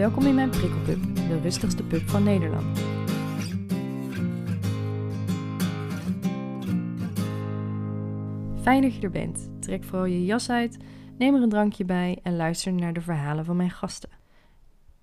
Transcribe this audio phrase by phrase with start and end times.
[0.00, 2.78] Welkom in mijn prikkelpub, de rustigste pub van Nederland.
[8.62, 9.50] Fijn dat je er bent.
[9.58, 10.78] Trek vooral je jas uit,
[11.18, 14.10] neem er een drankje bij en luister naar de verhalen van mijn gasten.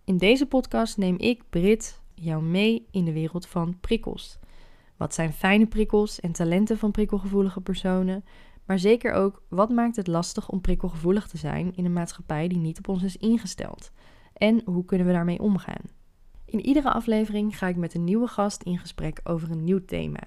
[0.04, 4.40] In deze podcast neem ik, Brit, jou mee in de wereld van prikkels.
[4.96, 8.24] Wat zijn fijne prikkels en talenten van prikkelgevoelige personen?
[8.66, 12.58] Maar zeker ook, wat maakt het lastig om prikkelgevoelig te zijn in een maatschappij die
[12.58, 13.92] niet op ons is ingesteld?
[14.38, 15.82] En hoe kunnen we daarmee omgaan?
[16.46, 20.20] In iedere aflevering ga ik met een nieuwe gast in gesprek over een nieuw thema.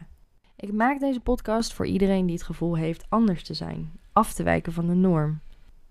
[0.57, 4.43] Ik maak deze podcast voor iedereen die het gevoel heeft anders te zijn, af te
[4.43, 5.41] wijken van de norm.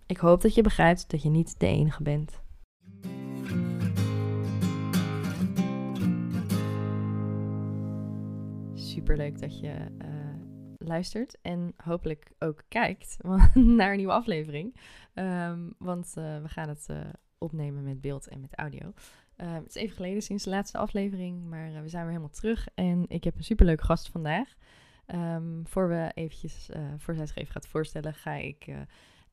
[0.05, 2.41] Ik hoop dat je begrijpt dat je niet de enige bent.
[8.73, 10.07] Superleuk dat je uh,
[10.77, 13.17] luistert en hopelijk ook kijkt
[13.77, 14.75] naar een nieuwe aflevering.
[15.13, 16.97] Um, want uh, we gaan het uh,
[17.39, 18.93] opnemen met beeld en met audio.
[19.37, 22.35] Uh, het is even geleden sinds de laatste aflevering, maar uh, we zijn weer helemaal
[22.35, 22.67] terug.
[22.73, 24.55] En ik heb een superleuke gast vandaag.
[25.07, 28.71] Um, voor we eventjes, uh, voor zij even gaat voorstellen, ga ik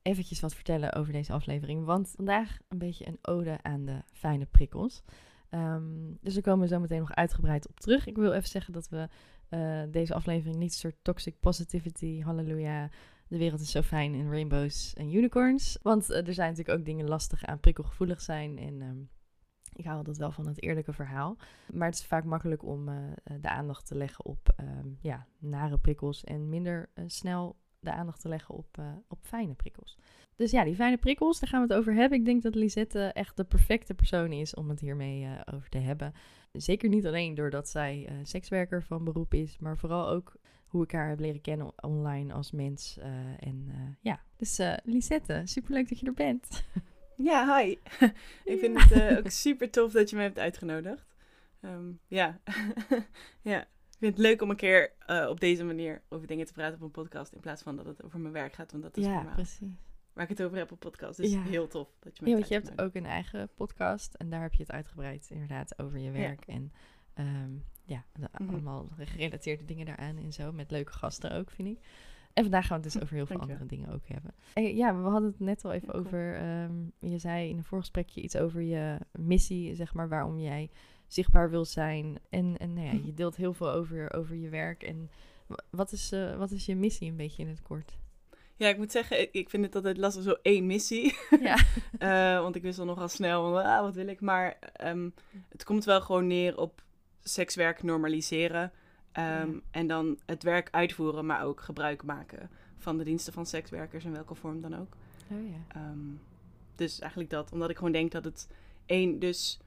[0.02, 1.84] eventjes wat vertellen over deze aflevering.
[1.84, 5.02] Want vandaag een beetje een ode aan de fijne prikkels.
[5.50, 8.06] Um, dus daar komen we zo meteen nog uitgebreid op terug.
[8.06, 9.08] Ik wil even zeggen dat we
[9.90, 12.90] deze aflevering niet soort toxic positivity, halleluja,
[13.28, 15.78] de wereld is zo fijn in rainbows en unicorns.
[15.82, 18.58] Want uh, er zijn natuurlijk ook dingen lastig aan prikkelgevoelig zijn.
[18.58, 19.08] En um,
[19.72, 21.36] ik hou altijd wel van het eerlijke verhaal.
[21.72, 22.96] Maar het is vaak makkelijk om uh,
[23.40, 26.24] de aandacht te leggen op um, ja, nare prikkels.
[26.24, 29.98] En minder snel de aandacht te leggen op, op fijne prikkels.
[30.36, 32.18] Dus ja, die fijne prikkels, daar gaan we het over hebben.
[32.18, 36.12] Ik denk dat Lisette echt de perfecte persoon is om het hiermee over te hebben.
[36.52, 40.36] Zeker niet alleen doordat zij sekswerker van beroep is, maar vooral ook
[40.76, 42.96] hoe ik haar heb leren kennen online als mens.
[42.98, 43.04] Uh,
[43.38, 46.48] en uh, ja, dus uh, Lisette, superleuk dat je er bent.
[47.18, 47.76] Ja, hi.
[48.52, 51.14] ik vind het ook super tof dat je me hebt uitgenodigd.
[51.60, 52.40] Um, ja.
[53.42, 54.92] ja, ik vind het leuk om een keer
[55.28, 57.32] op deze manier over dingen te praten op een podcast.
[57.32, 59.68] In plaats van dat het over mijn werk gaat, want dat is ja, precies.
[60.12, 61.16] waar ik het over heb op podcast.
[61.16, 61.42] Dus ja.
[61.42, 64.42] heel tof dat je me Ja, want je hebt ook een eigen podcast en daar
[64.42, 66.44] heb je het uitgebreid inderdaad over je werk.
[66.46, 66.52] Ja.
[66.54, 66.72] En
[67.14, 68.54] um, ja, mm-hmm.
[68.54, 70.52] allemaal gerelateerde dingen daaraan en zo.
[70.52, 71.78] Met leuke gasten ook, vind ik.
[72.32, 74.34] En vandaag gaan we het dus over heel veel andere dingen ook hebben.
[74.54, 76.42] En ja, we hadden het net al even ja, over.
[76.62, 80.70] Um, je zei in een voorgesprekje iets over je missie, zeg maar, waarom jij
[81.06, 82.18] zichtbaar wil zijn.
[82.30, 84.82] En, en nou ja, je deelt heel veel over, over je werk.
[84.82, 85.10] En
[85.70, 87.96] wat is, uh, wat is je missie een beetje in het kort?
[88.56, 91.14] Ja, ik moet zeggen, ik vind het altijd lastig, zo één missie.
[91.40, 91.56] Ja.
[91.98, 94.20] uh, want ik wist al nogal snel, ah, wat wil ik?
[94.20, 95.14] Maar um,
[95.48, 96.84] het komt wel gewoon neer op
[97.28, 98.62] sekswerk normaliseren.
[98.62, 99.46] Um, ja.
[99.70, 104.12] En dan het werk uitvoeren, maar ook gebruik maken van de diensten van sekswerkers in
[104.12, 104.96] welke vorm dan ook.
[105.30, 105.90] Oh, ja.
[105.90, 106.20] um,
[106.74, 108.48] dus eigenlijk dat, omdat ik gewoon denk dat het
[108.86, 109.60] één, dus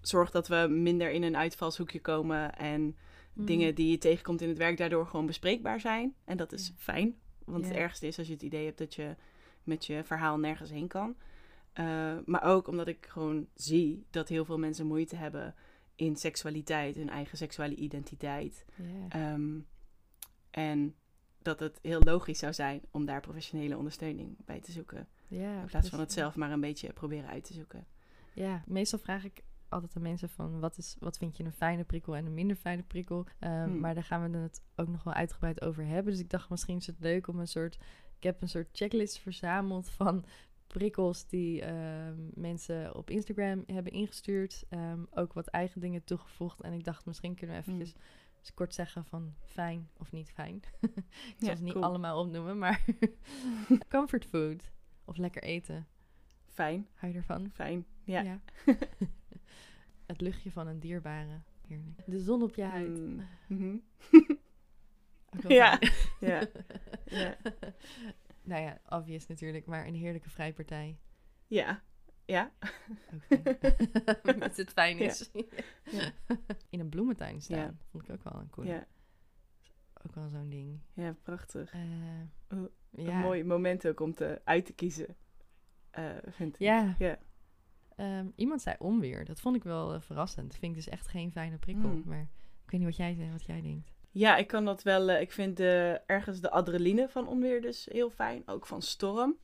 [0.00, 2.96] zorgt dat we minder in een uitvalshoekje komen en
[3.32, 3.46] mm.
[3.46, 6.14] dingen die je tegenkomt in het werk daardoor gewoon bespreekbaar zijn.
[6.24, 6.74] En dat is ja.
[6.76, 7.14] fijn,
[7.44, 9.16] want het ergste is als je het idee hebt dat je
[9.62, 11.16] met je verhaal nergens heen kan.
[11.80, 15.54] Uh, maar ook omdat ik gewoon zie dat heel veel mensen moeite hebben
[15.96, 18.64] in seksualiteit, hun eigen seksuele identiteit.
[19.10, 19.32] Yeah.
[19.32, 19.66] Um,
[20.50, 20.94] en
[21.38, 25.08] dat het heel logisch zou zijn om daar professionele ondersteuning bij te zoeken.
[25.28, 27.86] Yeah, in plaats van het zelf maar een beetje proberen uit te zoeken.
[28.32, 31.84] Ja, meestal vraag ik altijd aan mensen van wat, is, wat vind je een fijne
[31.84, 33.18] prikkel en een minder fijne prikkel.
[33.18, 33.80] Um, hmm.
[33.80, 36.12] Maar daar gaan we het ook nog wel uitgebreid over hebben.
[36.12, 37.78] Dus ik dacht misschien is het leuk om een soort...
[38.16, 40.24] Ik heb een soort checklist verzameld van
[40.66, 44.64] prikkels die uh, mensen op Instagram hebben ingestuurd.
[44.70, 46.60] Um, ook wat eigen dingen toegevoegd.
[46.60, 48.00] En ik dacht, misschien kunnen we eventjes mm.
[48.40, 50.62] dus kort zeggen van fijn of niet fijn.
[50.80, 51.84] ik zal ja, ze niet cool.
[51.84, 52.84] allemaal opnoemen, maar
[53.88, 54.70] comfort food
[55.04, 55.86] of lekker eten.
[56.46, 56.88] Fijn.
[56.94, 57.50] Hou je ervan?
[57.50, 58.20] Fijn, ja.
[58.20, 58.40] ja.
[60.06, 61.40] Het luchtje van een dierbare.
[61.66, 62.02] Heerlijk.
[62.06, 62.98] De zon op je huid.
[62.98, 63.26] Mm.
[63.46, 63.82] Mm -hmm.
[65.48, 65.78] ja.
[66.20, 66.48] ja.
[67.06, 67.36] ja
[68.46, 70.98] nou ja, obvious natuurlijk, maar een heerlijke vrijpartij.
[71.46, 71.82] Ja,
[72.26, 72.52] ja.
[73.14, 73.58] Okay.
[74.38, 75.30] Met het fijn is.
[75.32, 75.42] Ja.
[75.84, 76.12] ja.
[76.70, 77.74] In een bloementuin staan, ja.
[77.90, 78.66] vond ik ook wel een cool.
[78.66, 78.86] Ja.
[80.06, 80.80] Ook wel zo'n ding.
[80.92, 81.74] Ja, prachtig.
[81.74, 81.80] Uh,
[82.48, 83.12] uh, ja.
[83.12, 85.16] Een mooi moment ook om te, uit te kiezen,
[85.98, 86.60] uh, vind ik.
[86.60, 86.94] Ja.
[86.98, 87.18] ja.
[87.96, 89.24] Um, iemand zei onweer.
[89.24, 90.56] Dat vond ik wel uh, verrassend.
[90.56, 91.88] Vind ik dus echt geen fijne prikkel.
[91.88, 92.02] Mm.
[92.04, 92.28] Maar
[92.64, 93.92] ik weet niet wat jij, wat jij denkt.
[94.16, 95.10] Ja, ik kan dat wel.
[95.10, 98.42] Uh, ik vind de, ergens de adrenaline van onweer dus heel fijn.
[98.46, 99.36] Ook van storm.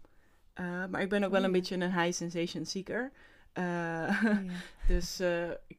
[0.61, 3.13] Uh, maar ik ben ook wel een beetje een high sensation seeker.
[3.59, 4.53] Uh, oh, ja.
[4.95, 5.23] dus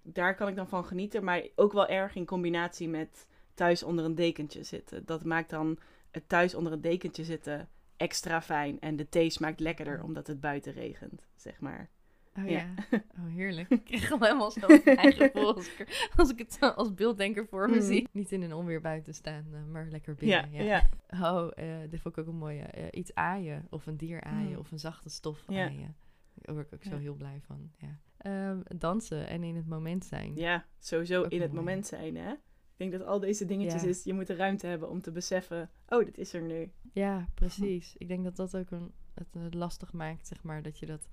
[0.01, 1.23] daar kan ik dan van genieten.
[1.23, 5.05] Maar ook wel erg in combinatie met thuis onder een dekentje zitten.
[5.05, 5.79] Dat maakt dan
[6.11, 8.79] het thuis onder een dekentje zitten extra fijn.
[8.79, 11.89] En de thee smaakt lekkerder omdat het buiten regent, zeg maar.
[12.37, 12.49] Oh Ja.
[12.59, 12.73] ja,
[13.19, 13.69] oh heerlijk.
[13.79, 16.93] Ik krijg al helemaal zo mijn eigen gevoel als ik, als ik het zo als
[16.93, 17.85] beelddenker voor me Mhm.
[17.85, 18.07] zie.
[18.11, 20.65] Niet in een onweer buiten staan, eh, maar lekker Ja, binnen.
[20.65, 20.89] ja.
[21.21, 22.61] Oh, eh, dit vond ik ook een mooie.
[22.61, 24.57] eh, iets aaien, of een dier aaien, Mm.
[24.57, 25.65] of een zachte stof Ja.
[25.65, 25.95] aaien.
[26.33, 26.97] Daar word ik ook zo Ja.
[27.01, 27.71] heel blij van.
[27.77, 27.99] Ja.
[28.17, 30.35] Ehm, dansen en in het moment zijn.
[30.35, 31.63] Ja, sowieso Ook in het mooi.
[31.65, 32.31] moment zijn, hè?
[32.31, 33.87] Ik denk dat al deze dingetjes Ja.
[33.87, 36.71] is, je moet de ruimte hebben om te beseffen, oh, dit is er nu.
[36.93, 37.95] Ja, precies.
[37.97, 38.91] Ik denk dat dat ook een,
[39.39, 41.07] het lastig maakt, zeg maar, dat je dat...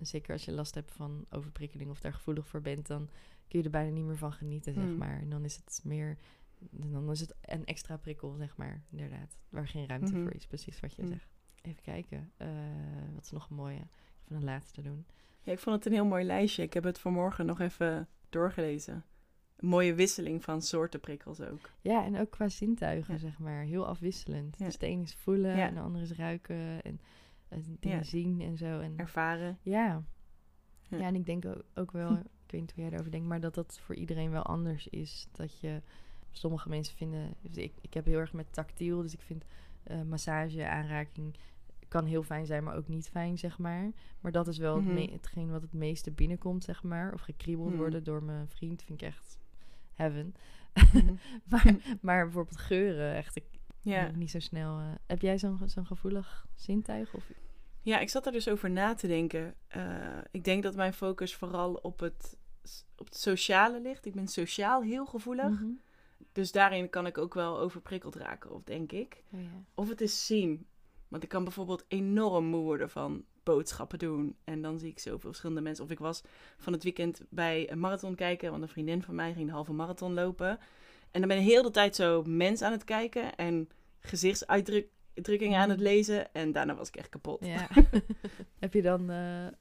[0.00, 3.08] Zeker als je last hebt van overprikkeling of daar gevoelig voor bent, dan
[3.48, 4.96] kun je er bijna niet meer van genieten, zeg Mm.
[4.96, 5.20] maar.
[5.20, 6.16] En dan is het meer...
[6.70, 9.36] Dan is het een extra prikkel, zeg maar, inderdaad.
[9.48, 10.22] Waar geen ruimte Mhm.
[10.22, 11.08] voor is, precies wat je Mm.
[11.08, 11.28] zegt.
[11.62, 12.30] Even kijken.
[12.36, 12.48] eh,
[13.14, 13.86] wat is nog een mooie?
[14.24, 15.06] Even een laatste doen.
[15.42, 16.62] Ja, ik vond het een heel mooi lijstje.
[16.62, 19.04] Ik heb het vanmorgen nog even doorgelezen.
[19.56, 21.70] Een mooie wisseling van soorten prikkels ook.
[21.80, 23.20] Ja, en ook qua zintuigen, Ja.
[23.20, 23.62] zeg maar.
[23.62, 24.58] Heel afwisselend.
[24.58, 24.64] Ja.
[24.64, 25.68] Dus de een is voelen Ja.
[25.68, 27.00] en de ander is ruiken en,
[27.64, 28.02] en dingen Ja.
[28.04, 28.80] zien en zo.
[28.80, 29.58] En, Ervaren.
[29.62, 30.02] ja.
[30.88, 30.98] Ja.
[30.98, 32.10] ja, en ik denk ook, ook wel,
[32.46, 35.28] ik weet niet hoe jij daarover denkt, maar dat dat voor iedereen wel anders is.
[35.32, 35.82] Dat je,
[36.30, 39.44] sommige mensen vinden, dus ik, ik heb heel erg met tactiel, dus ik vind
[39.82, 41.36] eh, massage, aanraking
[41.88, 43.90] kan heel fijn zijn, maar ook niet fijn, zeg maar.
[44.20, 44.86] Maar dat is wel Mhm.
[44.86, 47.12] het me- hetgeen wat het meeste binnenkomt, zeg maar.
[47.12, 47.76] Of gekriebeld Mhm.
[47.76, 49.38] worden door mijn vriend, vind ik echt
[49.94, 50.34] heaven.
[50.92, 51.14] Mhm.
[51.50, 53.44] maar, maar bijvoorbeeld geuren, echt, ik,
[53.80, 54.10] Ja.
[54.10, 54.78] niet zo snel.
[54.78, 54.86] eh.
[55.06, 57.14] heb jij zo'n zo'n gevoelig zintuig?
[57.14, 57.30] Of,
[57.86, 59.54] ja, ik zat er dus over na te denken.
[59.68, 62.36] Eh, ik denk dat mijn focus vooral op het,
[62.96, 64.06] op het sociale ligt.
[64.06, 65.50] Ik ben sociaal heel gevoelig.
[65.50, 65.70] Mhm.
[66.32, 69.22] Dus daarin kan ik ook wel overprikkeld raken, of denk ik.
[69.32, 69.64] Oh, ja.
[69.74, 70.66] Of het is zien.
[71.08, 74.36] Want ik kan bijvoorbeeld enorm moe worden van boodschappen doen.
[74.44, 75.84] En dan zie ik zoveel verschillende mensen.
[75.84, 76.22] Of ik was
[76.56, 78.50] van het weekend bij een marathon kijken.
[78.50, 80.58] Want een vriendin van mij ging de halve marathon lopen.
[81.10, 83.36] En dan ben ik heel de tijd zo mensen aan het kijken.
[83.36, 83.68] En
[85.16, 86.34] gezichtsuitdrukkingen aan het lezen.
[86.34, 87.44] En daarna was ik echt kapot.
[87.46, 87.68] Ja.
[88.58, 89.54] Heb je dan, eh, eh,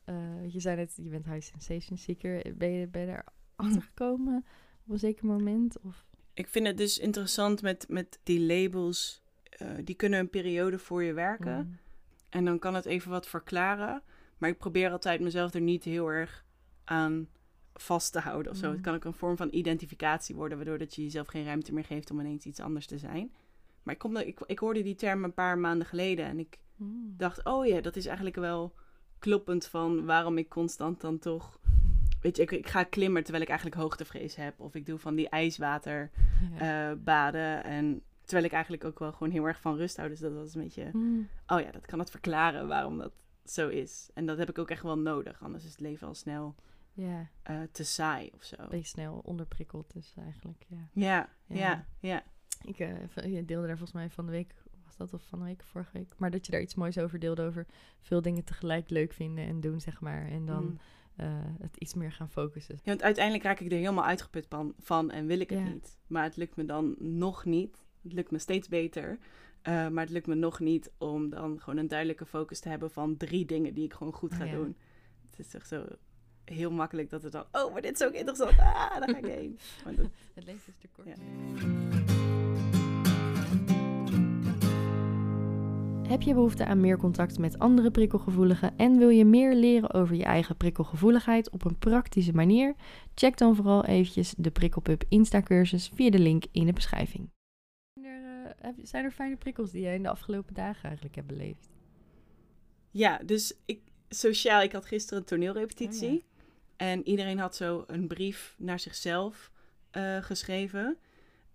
[0.48, 2.56] je zei net, je bent high sensation seeker.
[2.56, 3.26] Ben je, ben je daar
[3.56, 4.46] achter gekomen
[4.86, 5.80] op een zeker moment?
[5.82, 6.06] Of?
[6.34, 9.24] Ik vind het dus interessant met, met die labels.
[9.44, 11.58] eh, die kunnen een periode voor je werken.
[11.58, 11.78] Mm.
[12.30, 14.04] En dan kan het even wat verklaren.
[14.38, 16.46] Maar ik probeer altijd mezelf er niet heel erg
[16.84, 17.28] aan
[17.74, 18.72] vast te houden of zo.
[18.72, 21.84] Het kan ook een vorm van identificatie worden, waardoor dat je jezelf geen ruimte meer
[21.84, 23.32] geeft om ineens iets anders te zijn.
[23.86, 27.14] Maar ik, kom, ik, ik hoorde die term een paar maanden geleden en ik Mm.
[27.18, 28.74] dacht, oh ja, dat is eigenlijk wel
[29.20, 31.60] kloppend van waarom ik constant dan toch...
[32.22, 34.60] Weet je, ik, ik ga klimmen terwijl ik eigenlijk hoogtevrees heb.
[34.60, 36.12] Of ik doe van die ijswater
[36.58, 36.92] Ja.
[36.92, 37.64] eh, baden.
[37.64, 40.10] En terwijl ik eigenlijk ook wel gewoon heel erg van rust hou.
[40.10, 41.28] Dus dat was een beetje Mm.
[41.48, 43.12] oh ja, dat kan het verklaren waarom dat
[43.46, 44.10] zo is.
[44.14, 46.56] En dat heb ik ook echt wel nodig, anders is het leven al snel
[46.94, 48.56] ja, eh, te saai of zo.
[48.70, 50.88] beetje snel onderprikkeld dus eigenlijk, ja.
[50.92, 51.56] Ja, Ja.
[51.56, 52.24] ja, ja.
[52.66, 52.94] Ik eh,
[53.46, 54.54] deelde daar volgens mij van de week,
[54.86, 56.14] was dat of van de week vorige week?
[56.18, 57.66] Maar dat je daar iets moois over deelde over
[58.02, 60.28] veel dingen tegelijk leuk vinden en doen, zeg maar.
[60.28, 60.78] En dan Mm.
[61.16, 61.28] eh,
[61.60, 62.76] het iets meer gaan focussen.
[62.76, 65.66] Ja, want uiteindelijk raak ik er helemaal uitgeput van, van en wil ik het Ja.
[65.68, 65.98] niet.
[66.08, 67.86] Maar het lukt me dan nog niet.
[68.04, 69.18] Het lukt me steeds beter.
[69.62, 72.92] eh, maar het lukt me nog niet om dan gewoon een duidelijke focus te hebben
[72.92, 74.56] van drie dingen die ik gewoon goed ga Oh, ja.
[74.56, 74.76] doen.
[75.30, 75.86] Het is toch zo
[76.44, 78.52] heel makkelijk dat het dan, oh, maar dit is ook interessant.
[78.60, 79.60] Ah, daar ga ik heen.
[79.84, 81.08] Maar dat- Het leven is te kort.
[81.08, 82.15] Ja.
[86.08, 90.16] Heb je behoefte aan meer contact met andere prikkelgevoeligen en wil je meer leren over
[90.16, 92.76] je eigen prikkelgevoeligheid op een praktische manier?
[93.16, 97.30] Check dan vooral eventjes de Prikkelpub Insta-cursus via de link in de beschrijving.
[97.94, 101.28] Zijn er, eh, zijn er fijne prikkels die jij in de afgelopen dagen eigenlijk hebt
[101.28, 101.70] beleefd?
[102.92, 106.18] Ja, dus ik, sociaal, ik had gisteren een toneelrepetitie.
[106.18, 106.24] Oh,
[106.78, 106.86] ja.
[106.86, 109.52] En iedereen had zo een brief naar zichzelf
[109.92, 110.98] eh, geschreven.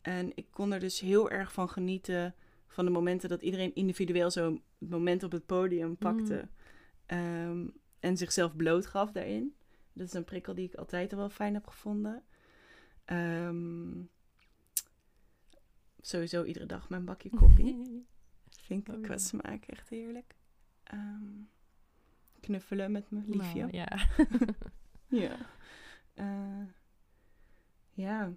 [0.03, 2.35] En ik kon er dus heel erg van genieten
[2.71, 6.49] van de momenten dat iedereen individueel zo het moment op het podium pakte.
[7.07, 7.69] Ehm,
[8.01, 9.55] en zichzelf blootgaf daarin.
[9.93, 12.23] Dat is een prikkel die ik altijd al wel fijn heb gevonden.
[13.05, 14.03] Ehm,
[16.01, 18.07] sowieso iedere dag mijn bakje koffie.
[18.51, 19.19] Vind ik Oh, qua ja.
[19.19, 20.35] smaak echt heerlijk.
[20.83, 21.25] Ehm,
[22.41, 23.61] knuffelen met mijn liefje.
[23.61, 23.89] Nou, ja.
[25.23, 25.37] Ja.
[26.15, 26.63] Eh,
[27.91, 28.33] ja.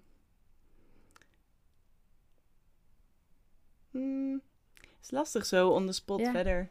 [3.94, 4.40] Hmm,
[5.02, 6.30] is lastig zo on the spot Ja.
[6.30, 6.70] verder.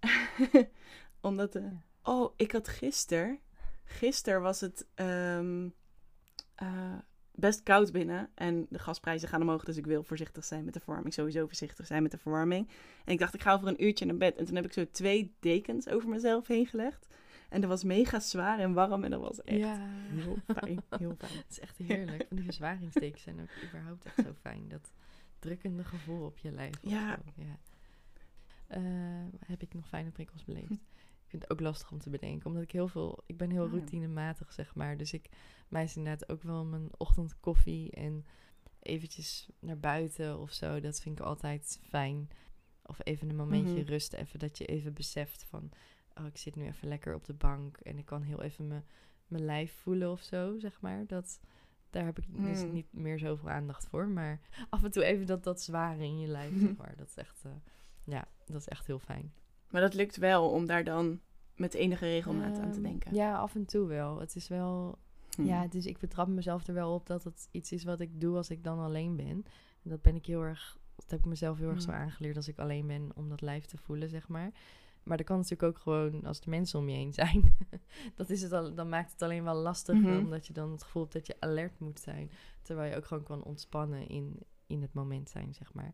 [1.20, 1.82] Omdat, Ja.
[2.02, 3.38] oh, ik had gisteren,
[3.84, 5.68] gisteren was het ehm,
[6.54, 6.94] eh,
[7.34, 10.80] best koud binnen en de gasprijzen gaan omhoog, dus ik wil voorzichtig zijn met de
[10.80, 11.14] verwarming.
[11.14, 12.68] Sowieso voorzichtig zijn met de verwarming.
[13.04, 14.36] En ik dacht, ik ga over een uurtje naar bed.
[14.36, 17.06] En toen heb ik zo twee dekens over mezelf heen gelegd.
[17.48, 19.76] En dat was mega zwaar en warm en dat was echt ja.
[20.08, 20.82] heel fijn.
[20.88, 21.32] Heel fijn.
[21.42, 22.24] Het is echt heerlijk.
[22.28, 24.68] Van die verzwaringstekens zijn ook überhaupt echt zo fijn.
[24.68, 24.92] Dat
[25.42, 26.74] drukkende gevoel op je lijf.
[26.82, 27.18] Ja.
[27.34, 27.58] ja.
[28.66, 28.82] Eh,
[29.46, 30.70] heb ik nog fijne prikkels beleefd?
[31.24, 32.46] Ik vind het ook lastig om te bedenken.
[32.46, 33.22] Omdat ik heel veel...
[33.26, 34.96] Ik ben heel Ah, routinematig, zeg maar.
[34.96, 35.28] Dus ik...
[35.68, 38.24] Mij is inderdaad ook wel mijn ochtendkoffie en
[38.80, 40.80] eventjes naar buiten of zo.
[40.80, 42.28] Dat vind ik altijd fijn.
[42.82, 43.88] Of even een momentje Mhm.
[43.88, 44.12] rust.
[44.12, 45.70] Even dat je even beseft van...
[46.14, 47.76] Oh, ik zit nu even lekker op de bank.
[47.76, 48.84] En ik kan heel even
[49.26, 51.06] mijn lijf voelen of zo, zeg maar.
[51.06, 51.40] Dat,
[51.92, 52.72] daar heb ik dus Mm.
[52.72, 54.08] niet meer zoveel aandacht voor.
[54.08, 56.94] Maar af en toe even dat, dat zware in je lijf, zeg maar.
[56.96, 57.42] Dat is echt...
[57.44, 57.50] eh,
[58.04, 59.32] ja, dat is echt heel fijn.
[59.70, 61.20] Maar dat lukt wel om daar dan
[61.56, 63.14] met enige regelmaat aan te Ehm, denken.
[63.14, 64.20] Ja, af en toe wel.
[64.20, 64.98] Het is wel...
[65.36, 65.44] Hm.
[65.44, 68.36] Ja, dus ik betrap mezelf er wel op dat het iets is wat ik doe
[68.36, 69.44] als ik dan alleen ben.
[69.82, 70.78] En dat ben ik heel erg...
[70.96, 71.96] Dat heb ik mezelf heel erg zo Mm.
[71.96, 74.50] aangeleerd als ik alleen ben om dat lijf te voelen, zeg maar.
[75.02, 77.56] Maar dat kan natuurlijk ook gewoon als de mensen om je heen zijn.
[78.16, 80.18] dat is het al, dan maakt het alleen wel lastiger, Mhm.
[80.18, 82.30] omdat je dan het gevoel hebt dat je alert moet zijn.
[82.62, 85.92] Terwijl je ook gewoon kan ontspannen in, in het moment zijn, zeg maar.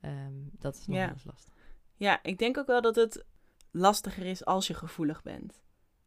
[0.00, 1.02] Ehm, dat is nog Ja.
[1.04, 1.54] wel eens lastig.
[1.96, 3.24] Ja, ik denk ook wel dat het
[3.70, 5.60] lastiger is als je gevoelig bent.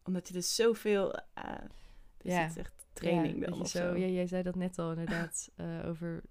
[0.04, 1.10] Omdat je dus zoveel...
[2.18, 2.42] dus Ja.
[2.42, 3.96] het is echt training ja, dan of zo, zo.
[3.96, 6.22] Ja, jij zei dat net al inderdaad, eh, over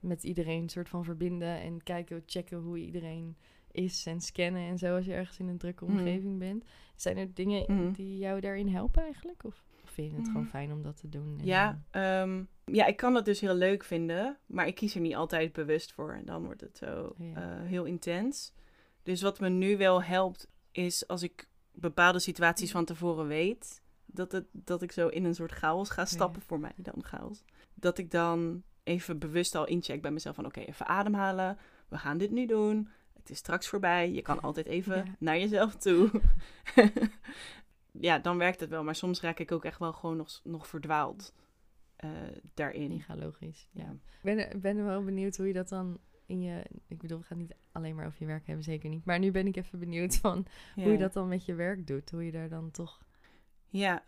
[0.00, 3.36] met iedereen een soort van verbinden en kijken, checken hoe iedereen
[3.70, 5.92] is en scannen en zo als je ergens in een drukke Mhm.
[5.98, 6.64] omgeving bent.
[6.96, 7.92] Zijn er dingen Mhm.
[7.92, 9.44] die jou daarin helpen eigenlijk?
[9.44, 10.50] Of, of vind je het gewoon Mhm.
[10.50, 11.36] fijn om dat te doen?
[11.38, 15.00] en Ja, ehm, ja, ik kan dat dus heel leuk vinden, maar ik kies er
[15.00, 16.12] niet altijd bewust voor.
[16.14, 17.34] En dan wordt het zo Ja.
[17.34, 18.52] eh, heel intens.
[19.02, 24.32] Dus wat me nu wel helpt, is als ik bepaalde situaties van tevoren weet, dat,
[24.32, 27.44] het, dat ik zo in een soort chaos ga stappen, voor mij dan chaos.
[27.74, 31.58] Dat ik dan even bewust al incheck bij mezelf van oké, even ademhalen,
[31.88, 32.88] we gaan dit nu doen.
[33.28, 35.04] Het is straks voorbij, je kan altijd even Ja.
[35.18, 36.10] naar jezelf toe.
[37.92, 40.66] ja, dan werkt het wel, maar soms raak ik ook echt wel gewoon nog, nog
[40.66, 41.32] verdwaald
[41.96, 42.10] eh,
[42.54, 42.88] daarin.
[42.88, 43.68] Mega logisch.
[43.72, 43.90] Ja.
[43.90, 46.62] Ik ben, ben wel benieuwd hoe je dat dan in je...
[46.86, 49.04] Ik bedoel, we gaan niet alleen maar over je werk hebben, zeker niet.
[49.04, 52.10] Maar nu ben ik even benieuwd van hoe je dat dan met je werk doet.
[52.10, 53.02] Hoe je daar dan toch...
[53.68, 54.02] Ja.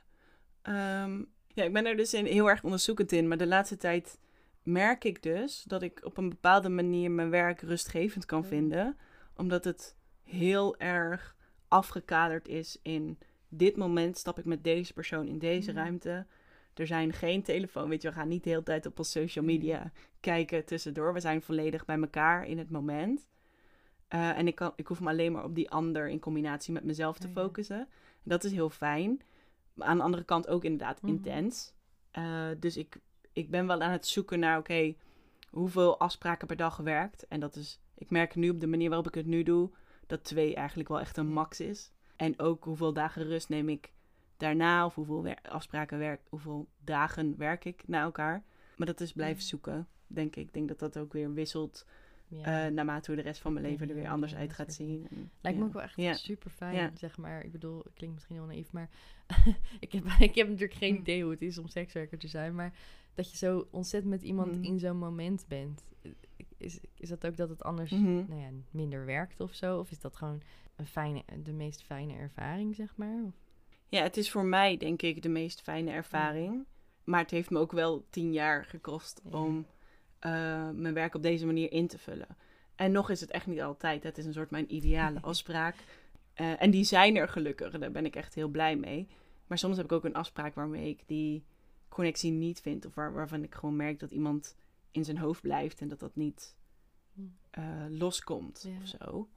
[0.63, 3.29] Ehm, ja, ik ben er dus in heel erg onderzoekend in.
[3.29, 4.19] Maar de laatste tijd
[4.63, 8.47] merk ik dus dat ik op een bepaalde manier mijn werk rustgevend kan Mm.
[8.47, 8.97] vinden.
[9.41, 11.37] Omdat het heel erg
[11.69, 13.19] afgekaderd is in
[13.49, 15.77] dit moment stap ik met deze persoon in deze Mm.
[15.77, 16.27] ruimte.
[16.75, 19.45] Er zijn geen telefoon, weet je, we gaan niet de hele tijd op ons social
[19.45, 21.13] media kijken tussendoor.
[21.13, 23.29] We zijn volledig bij elkaar in het moment.
[24.09, 26.85] Eh, en ik, kan, ik hoef me alleen maar op die ander in combinatie met
[26.85, 27.41] mezelf te Oh ja.
[27.41, 27.89] focussen.
[28.23, 29.21] Dat is heel fijn.
[29.75, 31.13] Maar aan de andere kant ook inderdaad Mhm.
[31.13, 31.73] intens.
[32.11, 32.97] Eh, dus ik,
[33.33, 34.95] ik ben wel aan het zoeken naar, oké,
[35.51, 37.27] hoeveel afspraken per dag werkt.
[37.29, 39.71] En dat is, ik merk nu op de manier waarop ik het nu doe,
[40.07, 41.93] dat twee eigenlijk wel echt een max is.
[42.17, 43.93] En ook hoeveel dagen rust neem ik
[44.37, 48.45] daarna, of hoeveel wer- afspraken werk, hoeveel dagen werk ik na elkaar.
[48.77, 49.49] Maar dat is blijven Ja.
[49.49, 50.47] zoeken, denk ik.
[50.47, 51.87] Ik denk dat dat ook weer wisselt
[52.29, 52.67] Ja.
[52.67, 55.07] eh, naarmate hoe de rest van mijn leven er weer anders ja, uit gaat zien.
[55.11, 55.65] En, Lijkt ja.
[55.65, 56.13] me ook wel echt Ja.
[56.15, 57.45] super fijn, zeg maar.
[57.45, 58.89] Ik bedoel, het klinkt misschien heel naïef, maar
[59.81, 61.01] ik, heb, ik heb natuurlijk geen Hm.
[61.01, 62.55] idee hoe het is om sekswerker te zijn.
[62.55, 62.73] Maar
[63.15, 64.63] dat je zo ontzettend met iemand Hm.
[64.63, 65.85] in zo'n moment bent.
[66.61, 68.25] Is, is dat ook dat het anders Mhm.
[68.29, 69.79] nou ja, minder werkt of zo?
[69.79, 70.43] Of is dat gewoon
[70.77, 73.23] een fijne, de meest fijne ervaring, zeg maar?
[73.25, 73.35] Of-
[73.89, 76.65] Ja, het is voor mij denk ik de meest fijne ervaring.
[77.05, 79.39] Maar het heeft me ook wel tien jaar gekost Ja.
[79.39, 79.67] om
[80.19, 80.31] eh,
[80.71, 82.27] mijn werk op deze manier in te vullen.
[82.75, 84.03] En nog is het echt niet altijd.
[84.03, 85.75] Het is een soort mijn ideale afspraak.
[86.35, 87.79] Eh, en die zijn er gelukkig.
[87.79, 89.09] Daar ben ik echt heel blij mee.
[89.47, 91.45] Maar soms heb ik ook een afspraak waarmee ik die
[91.89, 92.87] connectie niet vind.
[92.87, 94.57] Of waar, waarvan ik gewoon merk dat iemand
[94.91, 95.81] in zijn hoofd blijft.
[95.81, 96.57] En dat dat niet
[97.15, 97.21] Hm.
[97.51, 98.77] eh, loskomt Ja.
[98.83, 99.29] of zo.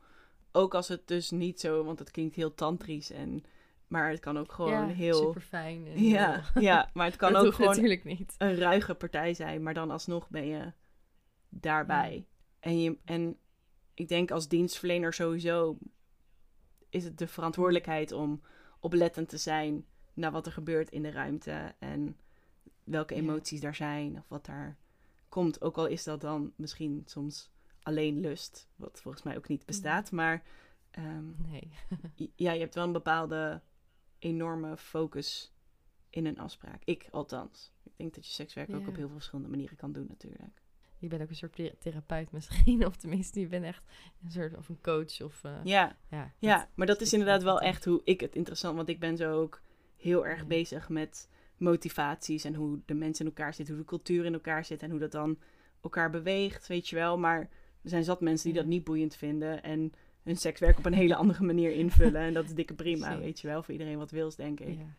[0.52, 3.12] Ook als het dus niet zo, want het klinkt heel tantrisch.
[3.12, 3.44] En,
[3.88, 5.18] maar het kan ook gewoon ja, heel...
[5.22, 6.00] super fijn.
[6.04, 8.36] Ja, ja, maar het kan ook gewoon natuurlijk niet.
[8.38, 10.74] een ruige partij zijn, maar dan alsnog ben je
[11.50, 12.28] daarbij.
[12.60, 13.38] En, je, en
[13.94, 15.78] ik denk als dienstverlener sowieso
[16.90, 18.42] is het de verantwoordelijkheid om
[18.80, 22.18] oplettend te zijn naar wat er gebeurt in de ruimte en
[22.84, 24.78] welke emoties daar zijn of wat daar
[25.34, 25.62] komt.
[25.62, 30.12] Ook al is dat dan misschien soms alleen lust, wat volgens mij ook niet bestaat,
[30.12, 30.44] maar
[30.92, 31.72] ehm, Nee.
[32.36, 33.62] Ja, je hebt wel een bepaalde
[34.20, 35.54] enorme focus
[36.10, 36.82] in een afspraak.
[36.84, 37.74] Ik althans.
[37.84, 40.62] Ik denk dat je sekswerk ook op heel veel verschillende manieren kan doen natuurlijk.
[40.98, 42.86] Je bent ook een soort thera- therapeut misschien.
[42.88, 43.84] Of tenminste, je bent echt
[44.24, 45.22] een soort of een coach.
[45.22, 48.76] Of, eh, Ja, ja, ja, maar dat is inderdaad wel echt hoe ik het interessant...
[48.76, 49.62] Want ik ben zo ook
[49.96, 50.46] heel erg Ja.
[50.48, 51.30] bezig met
[51.64, 52.44] motivaties...
[52.44, 54.82] en hoe de mensen in elkaar zitten, hoe de cultuur in elkaar zit...
[54.82, 55.40] en hoe dat dan
[55.82, 57.18] elkaar beweegt, weet je wel.
[57.18, 57.40] Maar
[57.82, 59.64] er zijn zat mensen die dat niet boeiend vinden...
[59.64, 59.94] en
[60.24, 62.22] hun sekswerk op een hele andere manier invullen.
[62.22, 63.64] En dat is dikke prima, weet je wel.
[63.64, 64.78] Voor iedereen wat wils, denk ik.
[64.78, 64.96] Ja.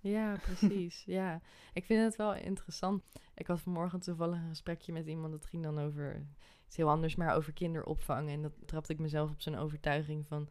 [0.00, 1.02] Ja, precies.
[1.18, 1.40] ja,
[1.72, 3.02] ik vind het wel interessant.
[3.34, 5.32] Ik had vanmorgen toevallig een gesprekje met iemand.
[5.32, 6.26] Dat ging dan over
[6.66, 8.30] iets heel anders, maar over kinderopvang.
[8.30, 10.48] En dat trapte ik mezelf op zo'n overtuiging van.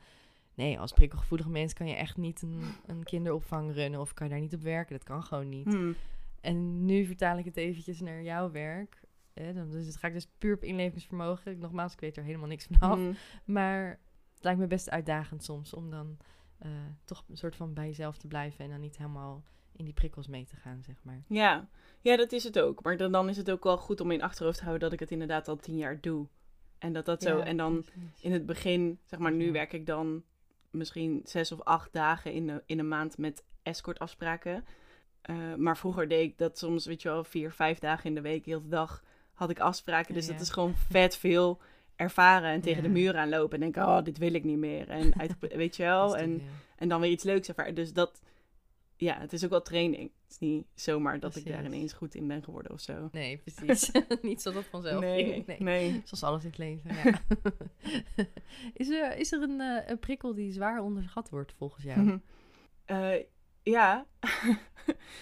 [0.59, 4.33] Nee, als prikkelgevoelig mens kan je echt niet een, een kinderopvang runnen of kan je
[4.33, 4.95] daar niet op werken.
[4.97, 5.65] Dat kan gewoon niet.
[5.65, 5.95] Hmm.
[6.41, 9.01] En nu vertaal ik het eventjes naar jouw werk.
[9.33, 11.59] Hè, dan dus het ga ik dus puur op inlevingsvermogen.
[11.59, 12.97] Nogmaals, ik weet er helemaal niks vanaf.
[12.97, 13.15] Hmm.
[13.45, 13.99] Maar
[14.33, 16.17] het lijkt me best uitdagend soms om dan
[16.57, 16.69] eh,
[17.05, 19.43] toch een soort van bij jezelf te blijven en dan niet helemaal
[19.75, 21.23] in die prikkels mee te gaan, zeg maar.
[21.27, 21.69] Ja.
[22.01, 22.83] ja, dat is het ook.
[22.83, 24.99] Maar dan, dan is het ook wel goed om in achterhoofd te houden dat ik
[24.99, 26.27] het inderdaad al tien jaar doe.
[26.77, 27.39] En dat dat zo.
[27.39, 28.21] En dan precies.
[28.21, 29.51] in het begin, zeg maar, nu Ja.
[29.51, 30.23] werk ik dan
[30.71, 34.65] misschien zes of acht dagen in, de, in een maand met escortafspraken.
[35.21, 38.21] Eh, maar vroeger deed ik dat soms, weet je wel, vier, vijf dagen in de
[38.21, 40.13] week, heel de dag had ik afspraken.
[40.13, 40.31] Dus Ja.
[40.31, 41.59] dat is gewoon vet veel
[41.95, 42.87] ervaren en tegen Ja.
[42.87, 44.89] de muur aanlopen en denken, oh, dit wil ik niet meer.
[44.89, 46.41] En uit, weet je wel, en,
[46.75, 47.75] en dan weer iets leuks ervaren.
[47.75, 48.21] Dus dat,
[49.01, 50.11] ja, het is ook wel training.
[50.23, 53.09] Het is niet zomaar dat ik daar ineens goed in ben geworden of zo.
[53.11, 53.91] Nee, precies.
[54.21, 55.47] niet zoals dat vanzelf nee, ging.
[55.47, 55.59] Nee.
[55.59, 56.01] nee.
[56.05, 57.21] Zoals alles in het leven, ja.
[58.73, 62.19] is, er, is er een, eh, een prikkel die zwaar onderschat wordt volgens jou?
[62.85, 63.23] Eh,
[63.63, 64.05] ja,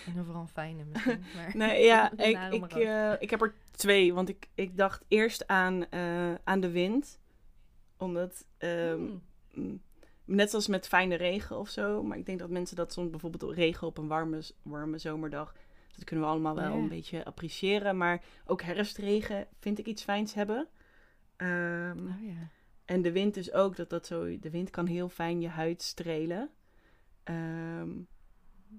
[0.06, 1.24] En een fijne misschien.
[1.36, 4.14] Maar Nee, ja, ik, ik, eh, ik heb er twee.
[4.14, 5.86] Want ik, ik dacht eerst aan,
[6.44, 7.20] aan de wind.
[7.98, 9.22] Omdat, ehm, Hmm.
[9.54, 9.82] mm,
[10.28, 12.04] net zoals met fijne regen of zo.
[12.04, 15.56] Maar ik denk dat mensen dat soms bijvoorbeeld regen op een warme, warme zomerdag.
[15.96, 16.78] Dat kunnen we allemaal wel Ja.
[16.78, 17.98] een beetje appreciëren.
[17.98, 20.68] Maar ook herfstregen vind ik iets fijns hebben.
[21.36, 22.50] Ehm, Oh ja.
[22.86, 24.40] en de wind is ook dat dat zo.
[24.40, 26.50] De wind kan heel fijn je huid strelen.
[27.24, 27.96] Ehm,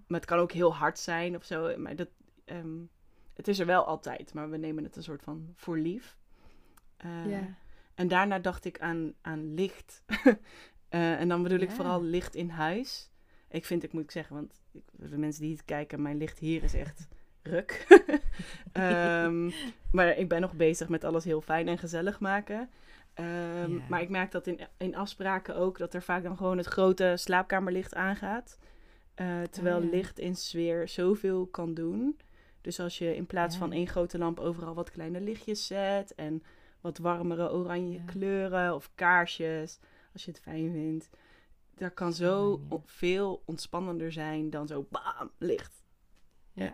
[0.07, 1.79] maar het kan ook heel hard zijn of zo.
[1.79, 2.09] Maar dat,
[2.45, 2.79] ehm,
[3.35, 4.35] het is er wel altijd.
[4.35, 6.17] Maar we nemen het een soort van voor lief.
[7.27, 7.57] Ja.
[7.95, 10.03] En daarna dacht ik aan, aan licht.
[10.89, 13.11] Eh, en dan bedoel ik vooral licht in huis.
[13.51, 16.39] Ik vind, ik moet ik zeggen, want ik, de mensen die het kijken, mijn licht
[16.39, 17.09] hier is echt
[17.43, 17.87] ruk.
[18.73, 19.51] Ehm,
[19.93, 22.71] maar ik ben nog bezig met alles heel fijn en gezellig maken.
[23.15, 23.83] Ehm, Ja.
[23.89, 27.13] Maar ik merk dat in, in afspraken ook dat er vaak dan gewoon het grote
[27.17, 28.59] slaapkamerlicht aangaat.
[29.15, 29.91] Eh, terwijl Oh ja.
[29.91, 32.19] licht in sfeer zoveel kan doen.
[32.61, 33.61] Dus als je in plaats Ja.
[33.61, 36.43] van één grote lamp overal wat kleine lichtjes zet en
[36.81, 39.79] wat warmere oranje kleuren of kaarsjes,
[40.19, 41.11] als je het fijn vindt.
[41.75, 42.77] Dat kan Zo ja.
[42.85, 45.85] veel ontspannender zijn dan zo bam, licht.
[46.53, 46.73] Ja.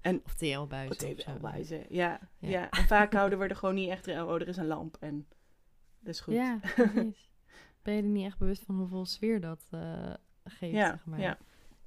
[0.00, 1.86] En- of TL-buizen ze.
[1.88, 2.48] Ja, Ja.
[2.48, 2.70] ja.
[2.70, 4.08] En vaak houden we er gewoon niet echt...
[4.08, 5.26] Oh, er is een lamp en
[6.00, 6.34] dat is goed.
[6.34, 7.30] Ja, precies.
[7.82, 11.20] Ben je er niet echt bewust van hoeveel sfeer dat eh, geeft, ja, zeg maar.
[11.20, 11.38] ja.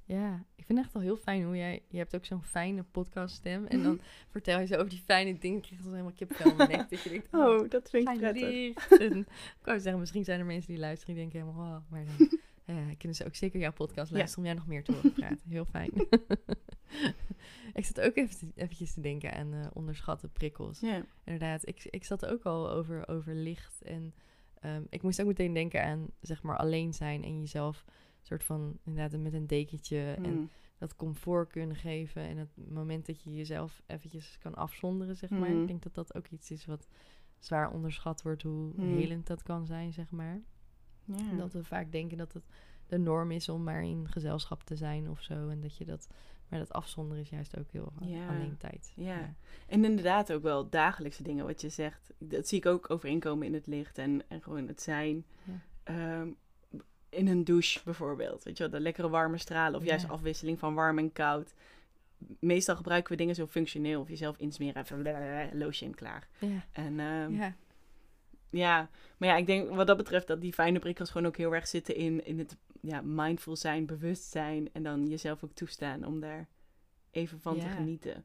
[0.06, 1.82] Ja, ik vind het echt al heel fijn hoe jij...
[1.88, 3.66] Je hebt ook zo'n fijne podcaststem.
[3.66, 5.56] En dan vertel je zo over die fijne dingen.
[5.58, 6.90] Ik krijg dan helemaal kipvel in mijn nek.
[6.90, 8.88] Dat je denkt, oh, Oh, dat vind ik prettig.
[8.98, 11.76] En ik wou zeggen, misschien zijn er mensen die luisteren die denken helemaal...
[11.76, 12.38] Oh, maar dan
[12.76, 14.16] ja, kunnen ze ook zeker jouw podcast Ja.
[14.16, 15.40] luisteren om jij nog meer te horen praten.
[15.48, 15.90] Heel fijn.
[17.74, 21.04] ik zat ook even te- eventjes te denken aan eh, onderschatte prikkels Ja.
[21.24, 21.68] inderdaad.
[21.68, 23.82] Ik, ik zat ook al over, over licht.
[23.82, 24.14] En
[24.60, 27.84] ehm, ik moest ook meteen denken aan, zeg maar, alleen zijn en jezelf
[28.26, 30.50] soort van, inderdaad, met een dekentje en Mm.
[30.78, 32.22] dat comfort kunnen geven.
[32.22, 35.50] En het moment dat je jezelf eventjes kan afzonderen, zeg maar.
[35.50, 35.60] Mhm.
[35.60, 36.88] Ik denk dat dat ook iets is wat
[37.38, 38.86] zwaar onderschat wordt, hoe Mhm.
[38.96, 40.40] helend dat kan zijn, zeg maar.
[41.04, 41.36] Ja.
[41.36, 42.44] Dat we vaak denken dat het
[42.86, 45.48] de norm is om maar in gezelschap te zijn of zo.
[45.48, 46.08] En dat je dat,
[46.48, 48.28] maar dat afzonderen is juist ook heel eh, Ja.
[48.28, 48.92] alleen tijd.
[48.96, 49.34] Ja.
[49.66, 52.12] En inderdaad ook wel dagelijkse dingen wat je zegt.
[52.18, 55.24] Dat zie ik ook overeenkomen in het licht en, en gewoon het zijn.
[55.84, 56.26] Ja.
[57.14, 58.42] In een douche bijvoorbeeld.
[58.44, 59.90] Weet je wel, de lekkere warme stralen of Ja.
[59.90, 61.54] juist afwisseling van warm en koud.
[62.38, 64.00] Meestal gebruiken we dingen zo functioneel.
[64.00, 66.28] Of jezelf insmeren, even lotion klaar.
[66.38, 66.64] Ja.
[66.72, 67.54] En ehm, ja.
[68.50, 68.88] ja.
[69.16, 71.66] maar ja, ik denk wat dat betreft dat die fijne prikkels gewoon ook heel erg
[71.68, 74.68] zitten in, in het ja, mindful zijn, bewust zijn.
[74.72, 76.48] En dan jezelf ook toestaan om daar
[77.10, 78.24] even van te genieten.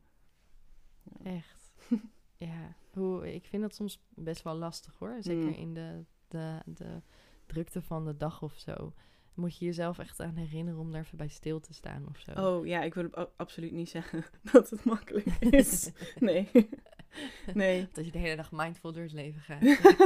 [1.24, 1.74] Echt.
[2.38, 5.18] ja, hoe, ik vind dat soms best wel lastig hoor.
[5.20, 5.54] Zeker Mm.
[5.54, 7.02] in de, de, de
[7.50, 8.94] drukte van de dag of zo.
[9.34, 12.32] Moet je jezelf echt aan herinneren om daar even bij stil te staan of zo.
[12.58, 15.92] Oh ja, ik wil absoluut niet zeggen dat het makkelijk is.
[16.20, 16.48] Nee.
[17.54, 17.88] Nee.
[17.94, 19.62] Dat je de hele dag mindful door het leven gaat.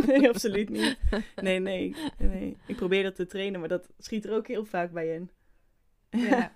[0.05, 0.97] nee, absoluut niet.
[1.35, 2.57] Nee, nee, nee.
[2.67, 5.29] Ik probeer dat te trainen, maar dat schiet er ook heel vaak bij in.
[6.09, 6.53] Ja.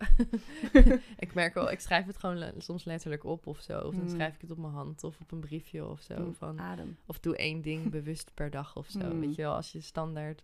[1.18, 3.80] ik merk wel, ik schrijf het gewoon le- soms letterlijk op of zo.
[3.80, 4.10] Of dan Mm.
[4.10, 6.20] schrijf ik het op mijn hand of op een briefje of zo.
[6.20, 6.98] Mm, Van, Adem.
[7.06, 9.14] of doe één ding bewust per dag of zo.
[9.14, 9.20] Mm.
[9.20, 10.44] Weet je wel, als je standaard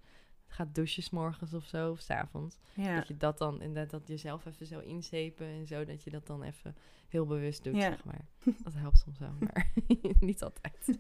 [0.54, 2.58] gaat douchen 's morgens of zo, of 's avonds.
[2.74, 2.96] Ja.
[2.96, 6.28] Dat je dat dan inderdaad dat jezelf even zo inzepen en zo, dat je dat
[6.28, 6.76] dan even
[7.08, 7.82] heel bewust doet, Ja.
[7.89, 8.26] zeg maar.
[8.63, 9.72] Dat helpt soms wel, maar
[10.20, 10.88] niet altijd.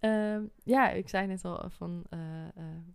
[0.00, 2.52] Ehm, ja, ik zei net al van eh, eh,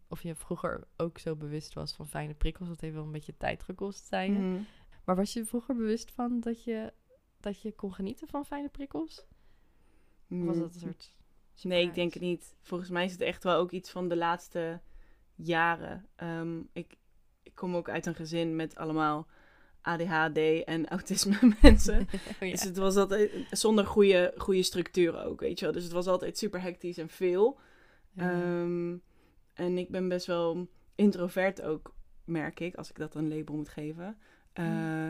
[0.08, 2.68] of je vroeger ook zo bewust was van fijne prikkels.
[2.68, 4.40] Dat heeft wel een beetje tijd gekost, zei je.
[4.40, 4.62] Mhm.
[5.04, 6.94] Maar was je vroeger bewust van dat je,
[7.40, 9.26] dat je kon genieten van fijne prikkels?
[10.30, 11.16] Of was dat een soort...
[11.64, 11.70] Mm.
[11.70, 12.56] Nee, ik denk het niet.
[12.62, 14.82] Volgens mij is het echt wel ook iets van de laatste
[15.36, 16.06] jaren.
[16.15, 16.95] Ehm, ik,
[17.43, 19.28] ik kom ook uit een gezin met allemaal
[19.82, 22.00] ADHD en autisme mensen.
[22.02, 22.52] Oh, ja.
[22.52, 25.74] Dus het was altijd zonder goede, goede structuur ook, weet je wel.
[25.74, 27.60] Dus het was altijd super hectisch en veel.
[28.12, 28.32] Ja.
[28.32, 28.95] Ehm,
[29.54, 31.93] en ik ben best wel introvert ook,
[32.24, 34.17] merk ik, als ik dat een label moet geven.
[34.54, 35.10] Eh,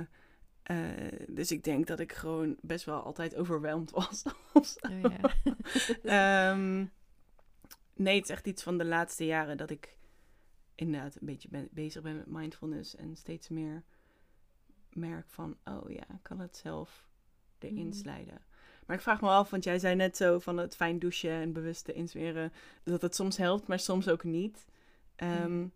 [0.64, 4.24] eh, dus ik denk dat ik gewoon best wel altijd overweldigd was.
[4.54, 5.14] Oh.
[6.04, 6.86] Ehm,
[7.94, 9.98] nee, het is echt iets van de laatste jaren dat ik
[10.76, 13.84] inderdaad een beetje ben, bezig ben met mindfulness en steeds meer
[14.90, 17.08] merk van, oh ja, ik kan het zelf
[17.60, 17.94] erin Mhm.
[17.94, 18.42] slijden.
[18.86, 21.54] Maar ik vraag me af, want jij zei net zo van het fijn douchen en
[21.54, 24.66] bewust te insmeren, dat het soms helpt, maar soms ook niet.
[25.16, 25.68] Ehm, Mhm.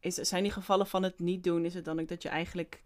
[0.00, 2.82] is, zijn die gevallen van het niet doen, is het dan ook dat je eigenlijk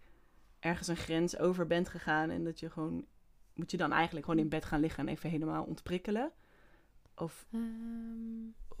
[0.59, 3.05] ergens een grens over bent gegaan en dat je gewoon,
[3.53, 6.31] moet je dan eigenlijk gewoon in bed gaan liggen en even helemaal ontprikkelen?
[7.17, 7.61] Of Ehm,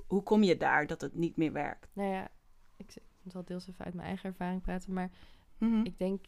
[0.07, 1.89] hoe kom je daar dat het niet meer werkt?
[1.93, 2.29] nou ja,
[2.75, 5.11] ik, ik zal deels even uit mijn eigen ervaring praten, maar
[5.57, 5.85] Mhm.
[5.85, 6.25] ik denk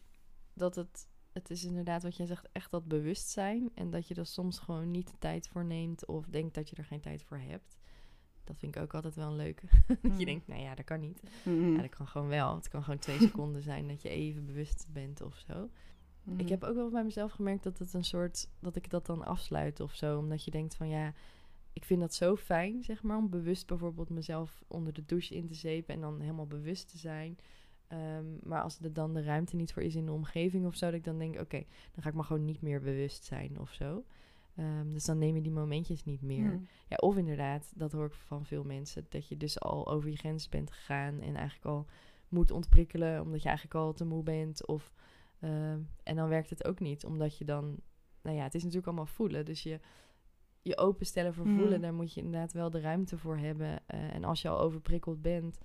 [0.54, 3.70] dat het, het is inderdaad wat jij zegt, echt dat bewustzijn.
[3.76, 6.76] En dat je er soms gewoon niet de tijd voor neemt of denkt dat je
[6.76, 7.78] er geen tijd voor hebt.
[8.44, 9.66] Dat vind ik ook altijd wel een leuke.
[9.88, 10.20] dat Mm.
[10.20, 11.22] je denkt, nou ja, dat kan niet.
[11.44, 11.72] Mhm.
[11.76, 12.56] Ja, dat kan gewoon wel.
[12.56, 15.70] Het kan gewoon twee seconden zijn dat je even bewust bent of zo.
[16.24, 16.40] Mhm.
[16.40, 19.26] Ik heb ook wel bij mezelf gemerkt dat het een soort dat ik dat dan
[19.26, 20.18] afsluit of zo.
[20.18, 21.14] Omdat je denkt van ja,
[21.74, 25.48] ik vind dat zo fijn, zeg maar, om bewust bijvoorbeeld mezelf onder de douche in
[25.48, 27.38] te zeepen en dan helemaal bewust te zijn.
[27.88, 30.86] Ehm, maar als er dan de ruimte niet voor is in de omgeving of zo,
[30.86, 33.72] dat ik dan denk, oké, dan ga ik maar gewoon niet meer bewust zijn of
[33.72, 34.04] zo.
[34.56, 36.52] Ehm, dus dan neem je die momentjes niet meer.
[36.52, 36.64] Mhm.
[36.88, 40.18] Ja, of inderdaad, dat hoor ik van veel mensen, dat je dus al over je
[40.18, 41.86] grens bent gegaan en eigenlijk al
[42.28, 44.68] moet ontprikkelen omdat je eigenlijk al te moe bent.
[44.68, 44.94] Of,
[45.40, 47.80] ehm, en dan werkt het ook niet, omdat je dan,
[48.22, 49.46] nou ja, het is natuurlijk allemaal voelen.
[49.46, 49.80] Dus je,
[50.62, 51.56] je openstellen voor Mhm.
[51.56, 53.80] voelen, daar moet je inderdaad wel de ruimte voor hebben.
[53.88, 55.58] Eh, en als je al overprikkeld bent,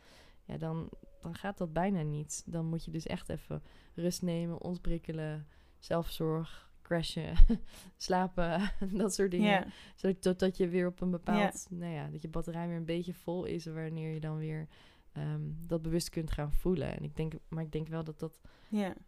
[0.45, 0.89] ja, dan,
[1.21, 2.43] dan gaat dat bijna niet.
[2.47, 3.63] Dan moet je dus echt even
[3.95, 5.47] rust nemen, ontprikkelen,
[5.79, 7.35] zelfzorg, crashen,
[7.97, 8.71] slapen,
[9.03, 9.51] dat soort dingen.
[9.97, 13.15] Zodat totdat je weer op een bepaald, nou ja, dat je batterij weer een beetje
[13.15, 14.69] vol is, wanneer je dan weer
[15.13, 16.97] ehm, dat bewust kunt gaan voelen.
[16.97, 18.41] En ik denk, maar ik denk wel dat dat,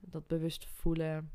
[0.01, 1.31] dat bewust voelen,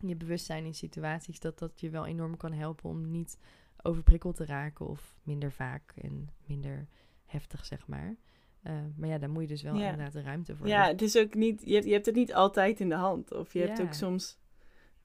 [0.00, 3.38] je bewustzijn in situaties, dat dat je wel enorm kan helpen om niet
[3.84, 6.86] overprikkeld te raken of minder vaak en minder
[7.26, 8.16] heftig, zeg maar.
[8.62, 9.90] Eh, maar ja, daar moet je dus wel Ja.
[9.90, 12.34] inderdaad de ruimte voor ja, het is ook niet, je hebt, je hebt het niet
[12.34, 13.32] altijd in de hand.
[13.32, 14.38] Of je hebt ook soms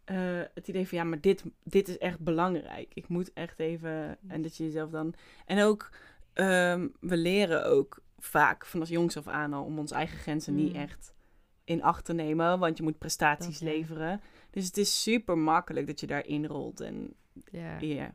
[0.03, 2.93] eh, het idee van ja, maar dit, dit is echt belangrijk.
[2.93, 4.17] Ik moet echt even.
[4.27, 5.13] En dat je jezelf dan.
[5.45, 5.89] En ook,
[6.33, 10.73] ehm, we leren ook vaak vanaf jongs af aan al om onze eigen grenzen niet
[10.73, 10.79] Mm.
[10.79, 11.13] echt
[11.63, 12.59] in acht te nemen.
[12.59, 13.75] Want je moet prestaties Dat, ja.
[13.75, 14.21] leveren.
[14.49, 16.79] Dus het is super makkelijk dat je daarin rolt.
[16.79, 17.13] En
[17.51, 18.13] Ja, ja,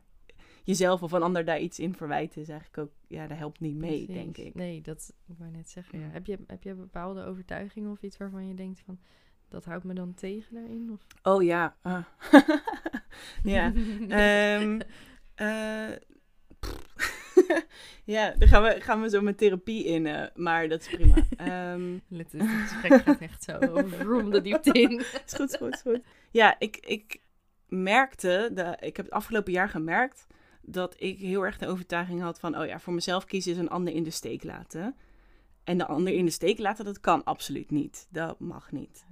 [0.65, 2.91] jezelf of een ander daar iets in verwijten is eigenlijk ook.
[3.07, 4.23] Ja, dat helpt niet mee, precies.
[4.23, 4.55] denk ik.
[4.55, 5.99] Nee, dat ik wou net zeggen.
[5.99, 6.07] Ja.
[6.09, 8.99] Heb, je, heb je bepaalde overtuigingen of iets waarvan je denkt van
[9.49, 10.91] dat houdt me dan tegen daarin?
[10.91, 11.05] Of?
[11.23, 11.75] Oh ja.
[11.81, 12.05] ah.
[13.43, 13.73] ja.
[15.35, 15.91] Eh,
[18.15, 21.15] ja, dan gaan we, gaan we zo met therapie in, eh, maar dat is prima.
[21.37, 24.99] Ehm, Dit dit gesprek gaat echt zo over de diepte in.
[24.99, 25.99] is goed, is goed, is goed.
[26.31, 27.21] Ja, ik, ik
[27.67, 30.27] merkte, de, ik heb het afgelopen jaar gemerkt
[30.65, 33.69] dat ik heel erg de overtuiging had van, oh ja, voor mezelf kiezen is een
[33.69, 34.95] ander in de steek laten.
[35.63, 38.07] En de ander in de steek laten, dat kan absoluut niet.
[38.09, 39.05] Dat mag niet.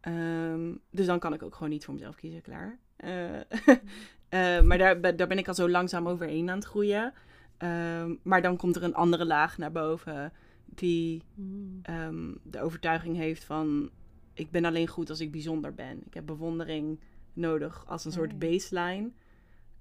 [0.00, 2.78] Ehm, dus dan kan ik ook gewoon niet voor mezelf kiezen, klaar.
[2.96, 3.40] Eh,
[4.28, 7.12] eh, maar daar, ben- daar ben ik al zo langzaam overheen aan het groeien.
[7.56, 10.32] Ehm, maar dan komt er een andere laag naar boven
[10.64, 11.78] die Mm.
[11.82, 13.90] ehm, de overtuiging heeft van...
[14.34, 16.02] ik ben alleen goed als ik bijzonder ben.
[16.06, 17.00] Ik heb bewondering
[17.32, 19.10] nodig als een Oh, soort baseline.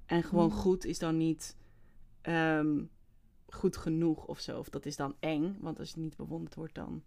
[0.05, 0.51] En gewoon Mm.
[0.51, 1.57] goed is dan niet
[2.21, 2.83] ehm,
[3.47, 4.59] goed genoeg of zo.
[4.59, 7.03] Of dat is dan eng, want als je niet bewonderd wordt, dan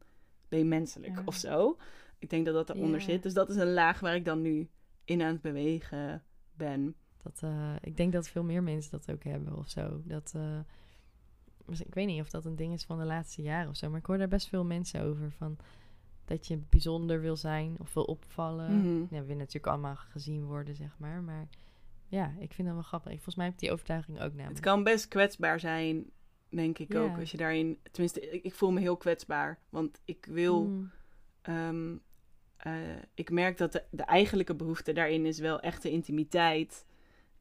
[0.48, 1.22] ben je menselijk Ja.
[1.24, 1.76] of zo.
[2.18, 3.04] Ik denk dat dat eronder Ja.
[3.06, 3.22] zit.
[3.22, 4.68] Dus dat is een laag waar ik dan nu
[5.04, 6.22] in aan het bewegen
[6.56, 6.94] ben.
[7.22, 10.00] Dat, eh, ik denk dat veel meer mensen dat ook hebben of zo.
[10.04, 10.58] Dat, eh,
[11.78, 13.88] ik weet niet of dat een ding is van de laatste jaren of zo.
[13.90, 15.30] Maar ik hoor daar best veel mensen over.
[15.32, 15.56] Van
[16.24, 18.78] dat je bijzonder wil zijn of wil opvallen.
[18.78, 19.00] Mhm.
[19.00, 21.22] Ja, we willen natuurlijk allemaal gezien worden, zeg maar.
[21.22, 21.48] Maar
[22.08, 23.10] ja, ik vind dat wel grappig.
[23.10, 24.48] Ik, volgens mij heb ik die overtuiging ook namelijk.
[24.48, 26.10] Het kan best kwetsbaar zijn,
[26.48, 27.00] denk ik Ja.
[27.00, 27.18] ook.
[27.18, 27.78] Als je daarin...
[27.90, 29.58] Tenminste, ik, ik voel me heel kwetsbaar.
[29.68, 30.64] Want ik wil...
[30.64, 30.90] Mm,
[31.48, 31.96] Ehm,
[32.56, 32.72] eh,
[33.14, 36.86] ik merk dat de, de eigenlijke behoefte daarin is wel echte intimiteit.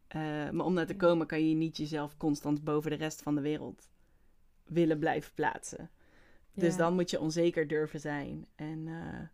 [0.08, 3.36] Eh, maar om daar te komen kan je niet jezelf constant boven de rest van
[3.36, 3.90] de wereld
[4.64, 5.90] willen blijven plaatsen.
[6.54, 6.78] Dus ja.
[6.78, 8.48] dan moet je onzeker durven zijn.
[8.56, 9.28] En, eh,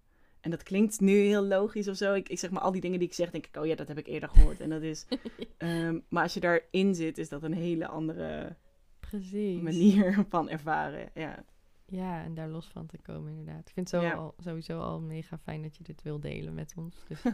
[0.44, 2.14] en dat klinkt nu heel logisch of zo.
[2.14, 3.88] Ik, ik zeg maar al die dingen die ik zeg, denk ik, oh ja, dat
[3.88, 4.60] heb ik eerder gehoord.
[4.60, 5.06] En dat is.
[5.58, 8.56] ehm, maar als je daarin zit, is dat een hele andere
[9.00, 9.62] Precies.
[9.62, 11.10] manier van ervaren.
[11.14, 11.46] Ja.
[11.86, 13.68] Ja, en daar los van te komen inderdaad.
[13.68, 14.14] Ik vind het zo Ja.
[14.14, 16.96] al, sowieso al mega fijn dat je dit wil delen met ons.
[17.08, 17.24] Dus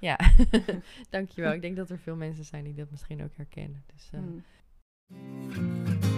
[0.00, 0.18] ja,
[1.10, 1.52] dankjewel.
[1.52, 3.84] Ik denk dat er veel mensen zijn die dat misschien ook herkennen.
[3.94, 6.09] Dus eh, Mm.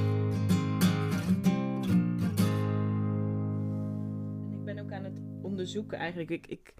[5.63, 6.31] Onderzoeken eigenlijk.
[6.31, 6.75] Ik, ik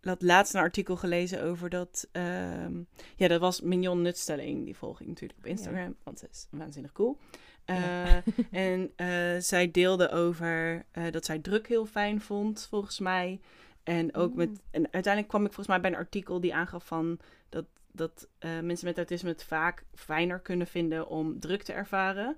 [0.00, 2.08] had laatst een artikel gelezen over dat...
[2.12, 2.82] ehm,
[3.16, 4.64] ja, dat was Mignon Nutstelling.
[4.64, 7.18] Die volg ik natuurlijk op Instagram, want ze is waanzinnig cool.
[7.66, 8.06] Ja.
[8.06, 8.22] Eh,
[8.70, 13.40] en eh, zij deelde over eh, dat zij druk heel fijn vond, volgens mij.
[13.82, 14.48] En ook met.
[14.48, 14.56] Mm.
[14.70, 17.18] En uiteindelijk kwam ik volgens mij bij een artikel die aangaf van
[17.48, 18.28] dat, dat
[18.62, 22.36] mensen met autisme het vaak fijner kunnen vinden om druk te ervaren.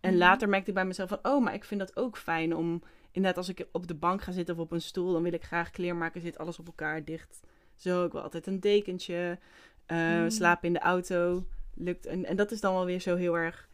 [0.00, 0.18] En Mhm.
[0.18, 2.82] later merkte ik bij mezelf van, oh, maar ik vind dat ook fijn om.
[3.14, 5.44] Inderdaad, als ik op de bank ga zitten of op een stoel, dan wil ik
[5.44, 7.40] graag kleermaken, zit alles op elkaar dicht.
[7.76, 9.38] Zo, ik wil altijd een dekentje.
[9.86, 10.30] eh, Mm.
[10.30, 11.46] Slapen in de auto.
[11.74, 12.06] Lukt.
[12.06, 13.68] En, en dat is dan wel weer zo heel erg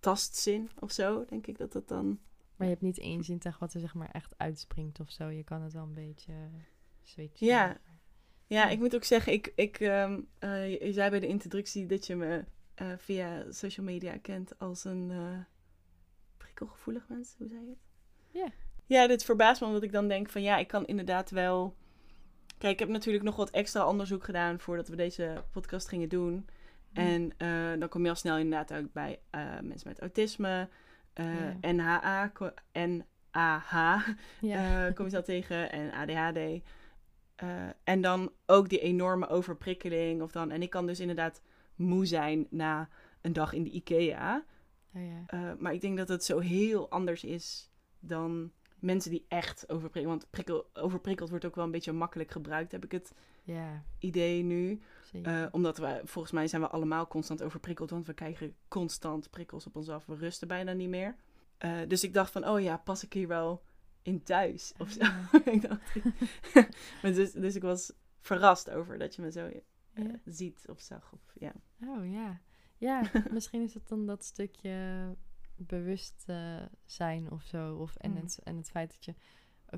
[0.00, 2.18] tastzin of zo, denk ik dat dat dan...
[2.56, 5.28] Maar je hebt niet één zintuig wat er zeg maar echt uitspringt of zo.
[5.28, 6.32] Je kan het wel een beetje
[7.02, 7.46] switchen.
[7.46, 7.76] Ja.
[8.46, 11.86] Ja, ik moet ook zeggen, ik, ik, ehm, eh, je, je zei bij de introductie
[11.86, 15.12] dat je me eh, via social media kent als een
[16.36, 17.34] prikkelgevoelig mens.
[17.38, 17.78] Hoe zei je het?
[18.34, 18.48] Ja.
[18.86, 21.74] Ja, dit verbaast me omdat ik dan denk van ja, ik kan inderdaad wel...
[22.58, 26.46] Kijk, ik heb natuurlijk nog wat extra onderzoek gedaan voordat we deze podcast gingen doen.
[26.92, 30.68] En eh, dan kom je al snel inderdaad ook bij eh, mensen met autisme,
[31.12, 31.72] eh, Ja.
[31.72, 34.06] NHA, ko- NAH,
[34.40, 34.86] ja.
[34.86, 36.62] eh, kom je snel tegen en ADHD.
[37.36, 37.48] Eh,
[37.84, 40.22] en dan ook die enorme overprikkeling.
[40.22, 41.42] Of dan, en ik kan dus inderdaad
[41.74, 42.88] moe zijn na
[43.20, 44.44] een dag in de IKEA.
[44.94, 45.22] Oh, ja.
[45.26, 47.70] Eh, maar ik denk dat het zo heel anders is
[48.06, 50.14] dan mensen die echt overprikkeld...
[50.14, 53.12] Want prikkel, overprikkeld wordt ook wel een beetje makkelijk gebruikt, heb ik het
[53.98, 54.80] idee nu.
[55.22, 59.66] Eh, omdat we, volgens mij zijn we allemaal constant overprikkeld, want we krijgen constant prikkels
[59.66, 60.06] op ons af.
[60.06, 61.16] We rusten bijna niet meer.
[61.58, 63.62] Eh, dus ik dacht van, oh ja, pas ik hier wel
[64.02, 64.72] in thuis?
[64.78, 65.00] Of zo.
[65.00, 65.80] Ah, ik dacht,
[67.02, 69.50] maar dus, dus ik was verrast over dat je me zo
[69.92, 71.12] eh, ziet of zag.
[71.12, 71.52] Of, ja.
[71.86, 72.40] Oh ja.
[72.78, 75.06] Ja, misschien is het dan dat stukje
[75.56, 77.74] bewust eh, zijn of zo.
[77.74, 78.16] Of, en, Mm.
[78.16, 79.14] het, en het feit dat je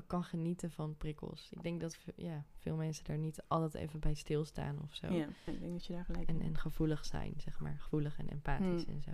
[0.07, 1.49] kan genieten van prikkels.
[1.51, 5.13] Ik denk dat ja, veel mensen daar niet altijd even bij stilstaan of zo.
[5.13, 7.75] ja, ik denk dat je daar gelijk En, en gevoelig zijn, zeg maar.
[7.79, 8.93] Gevoelig en empathisch Hmm.
[8.93, 9.11] en zo.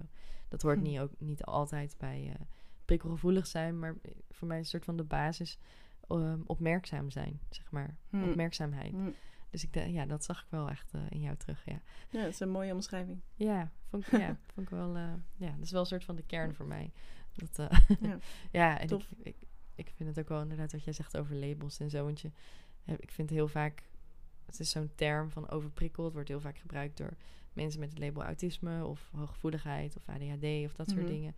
[0.48, 0.88] Dat hoort Hmm.
[0.88, 2.46] niet, ook, niet altijd bij eh,
[2.86, 3.80] prikkelgevoelig zijn.
[3.80, 3.96] Maar
[4.30, 5.58] voor mij is een soort van de basis
[6.08, 7.98] ehm, opmerkzaam zijn, zeg maar.
[8.10, 8.30] Hmm.
[8.30, 8.94] Opmerkzaamheid.
[9.54, 11.82] Dus ik, ja, dat zag ik wel echt eh, in jou terug, ja.
[12.10, 13.22] Ja, dat is een mooie omschrijving.
[13.36, 14.96] Ja, vond ik, ja, vond ik wel.
[14.96, 16.92] eh, ja, dat is wel een soort van de kern voor mij.
[17.34, 18.18] Dat, eh, Ja.
[18.60, 19.36] ja, en ik, ik,
[19.76, 22.04] ik vind het ook wel inderdaad wat jij zegt over labels en zo.
[22.04, 22.32] Want je,
[22.86, 23.84] ik vind heel vaak,
[24.46, 27.14] het is zo'n term van overprikkeld, wordt heel vaak gebruikt door
[27.54, 31.12] mensen met het label autisme of hooggevoeligheid of ADHD of dat soort Mhm.
[31.12, 31.36] dingen.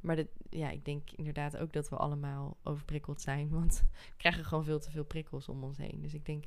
[0.00, 4.44] Maar dat, ja, ik denk inderdaad ook dat we allemaal overprikkeld zijn, want we krijgen
[4.44, 6.00] gewoon veel te veel prikkels om ons heen.
[6.00, 6.44] Dus ik denk,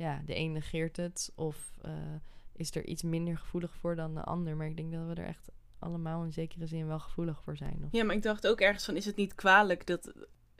[0.00, 1.92] ja, de een negeert het of eh,
[2.52, 4.56] is er iets minder gevoelig voor dan de ander.
[4.56, 7.80] Maar ik denk dat we er echt allemaal in zekere zin wel gevoelig voor zijn.
[7.84, 10.12] Of, Ja, maar ik dacht ook ergens van, is het niet kwalijk dat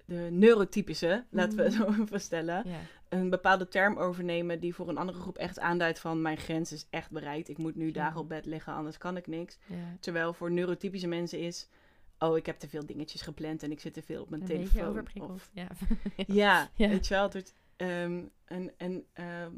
[0.05, 1.93] de neurotypische, laten we het Mhm.
[1.95, 5.99] zo even stellen, ja, een bepaalde term overnemen die voor een andere groep echt aanduidt
[5.99, 7.49] van mijn grens is echt bereikt.
[7.49, 7.93] Ik moet nu Ja.
[7.93, 9.59] dagen op bed liggen, anders kan ik niks.
[9.67, 9.77] ja.
[10.01, 11.69] Terwijl voor neurotypische mensen is,
[12.19, 14.49] oh ik heb te veel dingetjes gepland en ik zit te veel op mijn Een
[14.49, 15.31] telefoon.
[15.31, 15.67] Of- Ja.
[16.27, 16.89] ja, Ja.
[16.89, 17.23] weet je wel.
[17.23, 19.55] Het wordt, ehm, en en ehm,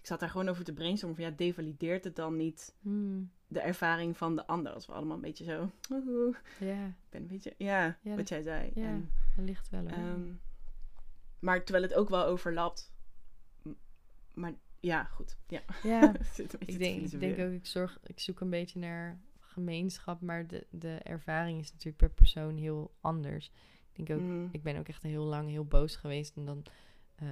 [0.00, 3.60] ik zat daar gewoon over te brainstormen van ja, devalideert het dan niet Hmm, de
[3.60, 4.72] ervaring van de ander?
[4.72, 8.16] Als we allemaal een beetje zo, woehoe, ja, ik ben een beetje, ja, Ja, wat
[8.16, 8.70] dat- jij zei.
[8.74, 8.82] ja.
[8.86, 9.86] En, dat ligt wel.
[9.86, 10.20] Ehm,
[11.38, 12.92] maar terwijl het ook wel overlapt.
[14.34, 15.36] Maar ja, goed.
[15.46, 15.60] Ja.
[15.82, 16.12] ja,
[16.66, 20.66] ik denk, ik denk ook, ik, zorg, ik zoek een beetje naar gemeenschap, maar de,
[20.70, 23.52] de ervaring is natuurlijk per persoon heel anders.
[23.94, 24.48] Ik denk ook, Mm.
[24.52, 26.62] ik ben ook echt heel lang heel boos geweest en dan,
[27.14, 27.26] eh,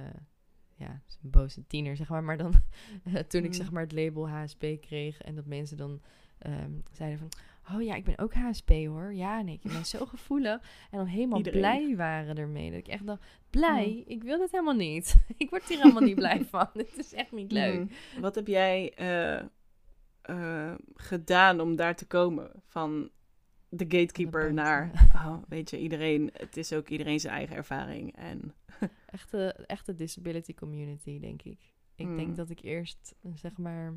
[0.75, 2.53] ja, het een boze tiener zeg maar, maar dan
[3.27, 3.53] toen ik Mm.
[3.53, 6.01] zeg maar het label HSP kreeg en dat mensen dan
[6.37, 7.29] ehm, zeiden van,
[7.75, 11.05] oh ja, ik ben ook HSP hoor, ja nee, ik ben zo gevoelig en dan
[11.07, 11.59] helemaal Iedereen.
[11.61, 14.03] blij waren ermee, dat ik echt dacht, blij, Mm.
[14.13, 17.31] ik wil dit helemaal niet, ik word hier helemaal niet blij van, dit is echt
[17.31, 17.91] niet leuk.
[18.19, 19.39] Wat heb jij eh,
[20.21, 22.51] eh, gedaan om daar te komen?
[22.65, 23.09] Van
[23.73, 24.91] de gatekeeper naar,
[25.25, 28.15] oh, weet je, iedereen, het is ook iedereen zijn eigen ervaring.
[28.15, 28.53] En
[29.05, 31.73] Echte, echte disability community, denk ik.
[31.95, 32.17] Ik Mm.
[32.17, 33.93] denk dat ik eerst, zeg maar,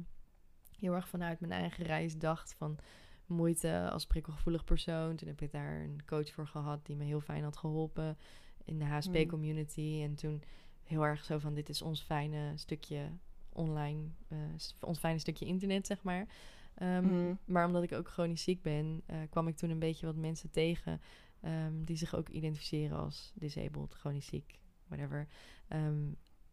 [0.78, 2.78] heel erg vanuit mijn eigen reis dacht van
[3.26, 5.16] moeite als prikkelgevoelig persoon.
[5.16, 8.18] Toen heb ik daar een coach voor gehad die me heel fijn had geholpen
[8.64, 10.00] in de HSP-community.
[10.02, 10.42] En toen
[10.82, 13.10] heel erg zo van, dit is ons fijne stukje
[13.52, 14.38] online, eh,
[14.80, 16.26] ons fijne stukje internet, zeg maar.
[16.74, 17.34] Ehm, Mhm.
[17.44, 20.50] Maar omdat ik ook chronisch ziek ben, eh, kwam ik toen een beetje wat mensen
[20.50, 21.00] tegen
[21.40, 25.28] ehm, die zich ook identificeren als disabled, chronisch ziek, whatever.
[25.68, 26.02] Ehm,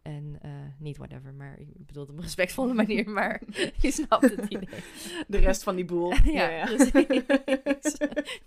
[0.02, 3.42] en eh, niet whatever, maar ik bedoel op een respectvolle manier, maar
[3.78, 4.70] je snapt het idee.
[5.28, 6.14] De rest van die boel.
[6.24, 7.98] ja, precies.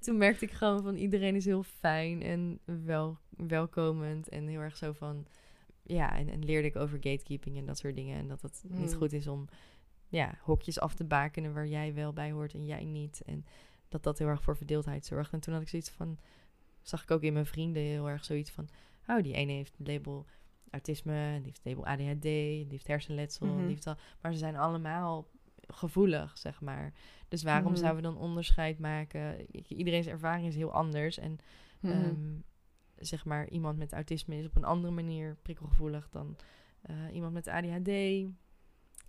[0.00, 4.76] Toen merkte ik gewoon van iedereen is heel fijn en wel, welkomend en heel erg
[4.76, 5.26] zo van...
[5.82, 8.18] Ja, en, en leerde ik over gatekeeping en dat soort dingen.
[8.18, 8.98] En dat het niet Hmm.
[8.98, 9.48] goed is om
[10.14, 13.22] ja, hokjes af te bakenen waar jij wel bij hoort en jij niet.
[13.26, 13.44] En
[13.88, 15.32] dat dat heel erg voor verdeeldheid zorgt.
[15.32, 16.18] En toen had ik zoiets van...
[16.82, 18.68] Zag ik ook in mijn vrienden heel erg zoiets van...
[19.06, 20.26] Oh, die ene heeft het label
[20.70, 23.56] autisme, die heeft het label ADHD, die heeft hersenletsel, Mhm.
[23.58, 25.28] die heeft al, maar ze zijn allemaal
[25.66, 26.92] gevoelig, zeg maar.
[27.28, 27.80] Dus waarom Mhm.
[27.80, 29.46] zouden we dan onderscheid maken?
[29.68, 31.38] Iedereen's ervaring is heel anders en
[31.80, 31.92] Mhm.
[31.92, 32.14] ehm,
[32.98, 36.36] zeg maar iemand met autisme is op een andere manier prikkelgevoelig dan
[36.82, 37.88] eh, iemand met ADHD.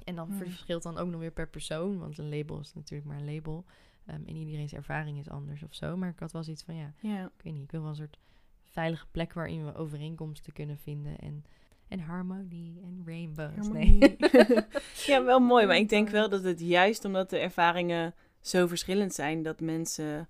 [0.04, 0.38] En dan Mhm.
[0.38, 3.66] verschilt dan ook nog weer per persoon, want een label is natuurlijk maar een label.
[4.06, 5.98] Ehm, en iedereen's ervaring is anders of zo.
[5.98, 8.18] Maar ik had wel zoiets van ja, ik weet niet, ik wil wel een soort
[8.64, 11.46] veilige plek waarin we overeenkomsten kunnen vinden en,
[11.88, 13.68] en harmonie en rainbows.
[13.68, 14.00] Nee.
[14.00, 14.18] Harmonie.
[15.08, 15.66] ja, wel mooi.
[15.66, 20.28] Maar ik denk wel dat het juist omdat de ervaringen zo verschillend zijn, dat mensen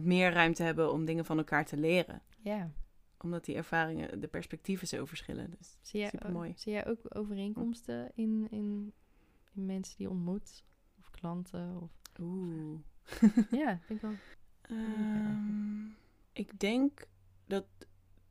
[0.00, 2.22] meer ruimte hebben om dingen van elkaar te leren.
[2.42, 2.70] ja,
[3.22, 5.50] Omdat die ervaringen, de perspectieven zo verschillen.
[5.58, 6.52] Dus zie jij, Supermooi.
[6.56, 8.92] zie jij ook overeenkomsten in, in,
[9.54, 10.64] in mensen die je ontmoet?
[10.98, 11.80] Of klanten?
[11.82, 11.90] Of...
[12.20, 12.78] oeh.
[13.50, 14.12] Ja, ik wel.
[14.62, 15.84] Ehm,
[16.32, 17.06] ik denk
[17.46, 17.64] dat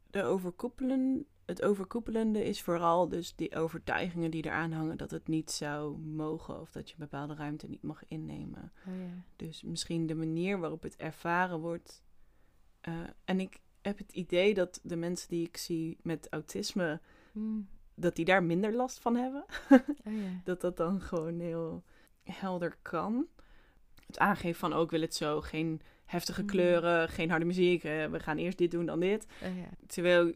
[0.09, 5.51] de overkoepelen, het overkoepelende is vooral dus die overtuigingen die eraan hangen dat het niet
[5.51, 8.71] zou mogen of dat je een bepaalde ruimte niet mag innemen.
[8.87, 9.23] Oh ja.
[9.35, 12.03] Dus misschien de manier waarop het ervaren wordt.
[12.81, 12.93] eh,
[13.25, 16.99] en ik heb het idee dat de mensen die ik zie met autisme,
[17.31, 17.67] Hmm.
[17.95, 19.45] dat die daar minder last van hebben.
[20.05, 21.83] Oh dat dat dan gewoon heel
[22.23, 23.27] helder kan.
[24.07, 26.49] Het aangeven van ook wil het zo, geen heftige Mhm.
[26.49, 27.83] kleuren, geen harde muziek.
[27.83, 29.25] eh, we gaan eerst dit doen, dan dit.
[29.43, 29.49] Oh.
[29.87, 30.33] Terwijl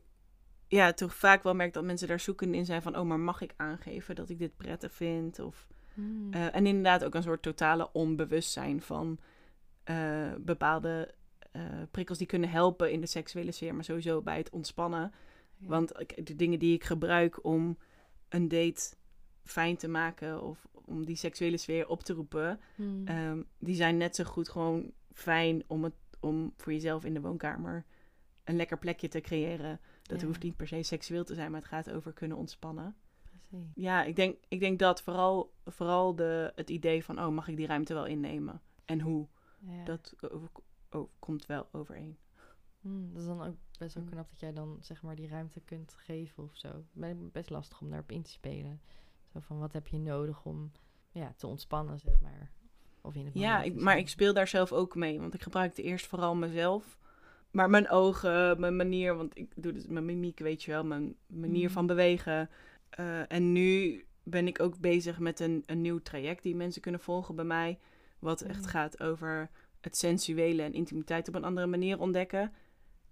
[0.67, 2.97] ja, toch vaak wel merk dat mensen daar zoeken in zijn van...
[2.97, 5.39] oh, maar mag ik aangeven dat ik dit prettig vind?
[5.39, 6.33] Of, Hmm.
[6.33, 9.19] eh, en inderdaad ook een soort totale onbewustzijn van
[9.83, 11.13] eh, bepaalde
[11.91, 13.75] prikkels die kunnen helpen in de seksuele sfeer...
[13.75, 15.11] maar sowieso bij het ontspannen.
[15.57, 15.67] Ja.
[15.67, 17.77] Want ik- de dingen die ik gebruik om
[18.29, 18.95] een date
[19.43, 20.41] fijn te maken...
[20.43, 22.59] of om die seksuele sfeer op te roepen...
[22.75, 23.07] Hmm.
[23.07, 27.21] Ehm, die zijn net zo goed gewoon fijn om, het, om voor jezelf in de
[27.21, 27.85] woonkamer
[28.43, 29.79] een lekker plekje te creëren.
[30.03, 30.25] Dat Ja.
[30.27, 32.95] hoeft niet per se seksueel te zijn, maar het gaat over kunnen ontspannen.
[33.23, 33.67] Precies.
[33.75, 37.55] Ja, ik denk, ik denk dat vooral, vooral de, het idee van, oh, mag ik
[37.57, 38.61] die ruimte wel innemen?
[38.85, 39.27] En hoe?
[39.59, 39.83] Ja.
[39.85, 40.13] Dat
[41.19, 42.17] komt wel overeen.
[42.81, 44.11] Hmm, dat is dan ook best wel Hmm.
[44.11, 46.83] knap dat jij dan zeg maar die ruimte kunt geven of zo.
[46.91, 48.81] Ben- Best lastig om daarop in te spelen.
[49.33, 50.71] Zo van wat heb je nodig om
[51.11, 52.51] ja, te ontspannen, zeg maar.
[53.01, 55.81] Of in het Ja, ik, maar ik speel daar zelf ook mee, want ik gebruikte
[55.81, 56.97] eerst vooral mezelf.
[57.51, 61.15] Maar mijn ogen, mijn manier, want ik doe dus mijn mimiek, weet je wel, mijn
[61.27, 61.73] manier Mhm.
[61.73, 62.49] van bewegen.
[62.89, 67.01] Eh, en nu ben ik ook bezig met een, een nieuw traject die mensen kunnen
[67.01, 67.79] volgen bij mij.
[68.19, 69.49] Wat echt gaat over
[69.83, 72.53] het sensuele en intimiteit op een andere manier ontdekken.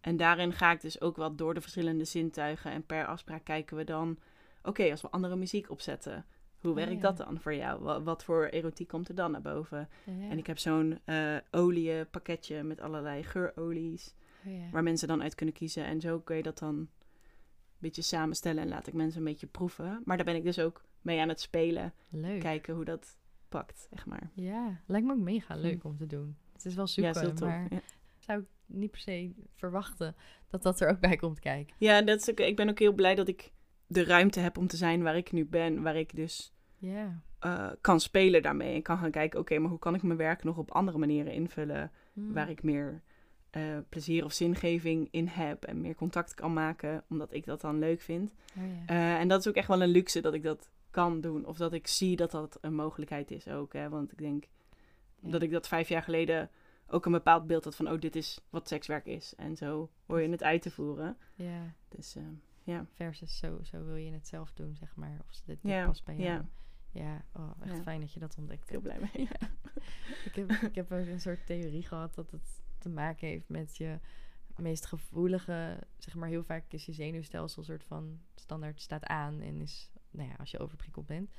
[0.01, 2.71] En daarin ga ik dus ook wat door de verschillende zintuigen.
[2.71, 4.17] En per afspraak kijken we dan,
[4.63, 6.25] oké, als we andere muziek opzetten,
[6.59, 6.99] hoe Oh, werkt ja.
[6.99, 7.83] dat dan voor jou?
[7.83, 9.89] Wat, wat voor erotiek komt er dan naar boven?
[10.05, 10.29] Ja.
[10.29, 14.13] En ik heb zo'n eh olie pakketje met allerlei geurolies.
[14.45, 14.69] Oh, ja.
[14.71, 15.85] Waar mensen dan uit kunnen kiezen.
[15.85, 16.89] En zo kun je dat dan een
[17.77, 18.63] beetje samenstellen.
[18.63, 20.01] En laat ik mensen een beetje proeven.
[20.05, 21.93] Maar daar ben ik dus ook mee aan het spelen.
[22.09, 22.39] Leuk.
[22.39, 23.17] Kijken hoe dat
[23.49, 24.31] pakt, zeg maar.
[24.33, 25.87] Ja, lijkt me ook mega leuk Hm.
[25.87, 26.37] om te doen.
[26.63, 27.79] Het is wel zoeken, ja, maar Ja.
[28.19, 30.15] zou ik niet per se verwachten
[30.49, 31.75] dat dat er ook bij komt kijken.
[31.77, 33.51] Ja, dat is ook, ik ben ook heel blij dat ik
[33.87, 35.81] de ruimte heb om te zijn waar ik nu ben.
[35.81, 37.21] Waar ik dus Ja.
[37.39, 38.75] eh, kan spelen daarmee.
[38.75, 41.33] En kan gaan kijken, oké, maar hoe kan ik mijn werk nog op andere manieren
[41.33, 41.91] invullen?
[42.13, 42.33] Hm.
[42.33, 43.01] Waar ik meer
[43.49, 45.63] eh, plezier of zingeving in heb.
[45.63, 48.33] En meer contact kan maken, omdat ik dat dan leuk vind.
[48.57, 48.85] Oh, ja.
[48.85, 51.45] Eh, en dat is ook echt wel een luxe dat ik dat kan doen.
[51.45, 53.73] Of dat ik zie dat dat een mogelijkheid is ook.
[53.73, 53.89] Hè?
[53.89, 54.45] Want ik denk.
[55.21, 56.49] Dat ik dat vijf jaar geleden
[56.87, 57.89] ook een bepaald beeld had van...
[57.91, 59.35] oh, dit is wat sekswerk is.
[59.35, 61.17] En zo hoor je het uit te voeren.
[61.35, 61.73] ja.
[61.89, 62.23] Dus eh,
[62.63, 62.85] ja.
[62.93, 65.19] Versus zo, zo wil je het zelf doen, zeg maar.
[65.27, 66.25] Of dit, dit Ja, past bij jou.
[66.27, 66.45] ja.
[66.93, 67.81] Ja, oh, echt Ja.
[67.81, 69.27] fijn dat je dat ontdekt Heel blij mee.
[69.29, 69.49] Ja.
[70.25, 73.77] ik, heb, ik heb ook een soort theorie gehad dat het te maken heeft met
[73.77, 73.99] je
[74.55, 79.61] meest gevoelige, zeg maar heel vaak is je zenuwstelsel soort van standaard staat aan en
[79.61, 81.31] is, nou ja, als je overprikkeld bent.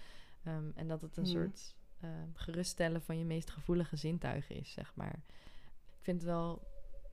[0.42, 1.32] Ehm, en dat het een Hmm.
[1.32, 5.22] soort ehm, geruststellen van je meest gevoelige zintuigen is, zeg maar.
[5.98, 6.62] Ik vind het wel,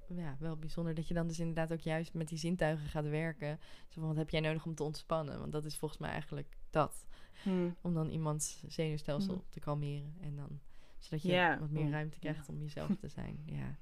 [0.08, 3.60] ja, wel bijzonder dat je dan dus inderdaad ook juist met die zintuigen gaat werken.
[3.88, 5.40] Zo van, wat heb jij nodig om te ontspannen?
[5.40, 7.08] Want dat is volgens mij eigenlijk dat
[7.44, 7.70] Hm.
[7.82, 9.44] om dan iemands zenuwstelsel Mm.
[9.50, 10.16] te kalmeren.
[10.22, 10.60] En dan,
[10.98, 11.92] zodat je wat meer Mm.
[11.92, 13.40] ruimte krijgt om jezelf te zijn.
[13.60, 13.76] Ja,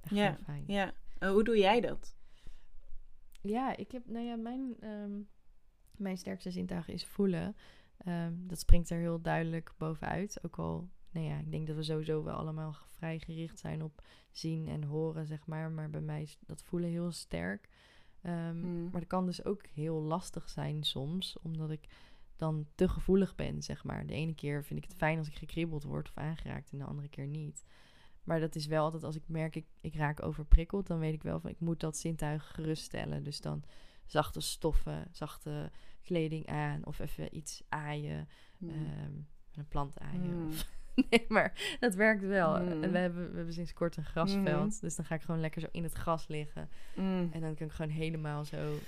[0.00, 0.64] echt heel fijn.
[0.66, 2.14] Ja, Eh, hoe doe jij dat?
[3.40, 5.20] Ja, ik heb, nou ja, mijn, ehm,
[5.96, 7.56] mijn sterkste zintuig is voelen.
[8.04, 10.44] Ehm, dat springt er heel duidelijk bovenuit.
[10.44, 14.02] Ook al, nou ja, ik denk dat we sowieso wel allemaal vrij gericht zijn op
[14.30, 15.70] zien en horen, zeg maar.
[15.70, 17.68] Maar bij mij is dat voelen heel sterk.
[18.22, 18.82] Ehm, Mm.
[18.82, 21.88] Maar dat kan dus ook heel lastig zijn soms, omdat ik
[22.36, 24.06] dan te gevoelig ben, zeg maar.
[24.06, 26.84] De ene keer vind ik het fijn als ik gekriebeld word of aangeraakt en de
[26.84, 27.64] andere keer niet.
[28.24, 31.22] Maar dat is wel altijd als ik merk ik, ik raak overprikkeld, dan weet ik
[31.22, 33.22] wel van ik moet dat zintuig geruststellen.
[33.22, 33.64] Dus dan
[34.06, 35.70] zachte stoffen, zachte
[36.02, 38.28] kleding aan of even iets aaien,
[38.58, 38.68] Mm.
[38.70, 39.12] ehm,
[39.54, 40.36] een plant aaien.
[40.36, 40.48] Mm.
[40.48, 40.68] Of,
[41.10, 42.60] nee, maar dat werkt wel.
[42.62, 42.82] Mm.
[42.82, 45.60] En we hebben, we hebben sinds kort een grasveld, dus dan ga ik gewoon lekker
[45.60, 46.68] zo in het gras liggen.
[46.94, 48.78] En dan kan ik gewoon helemaal zo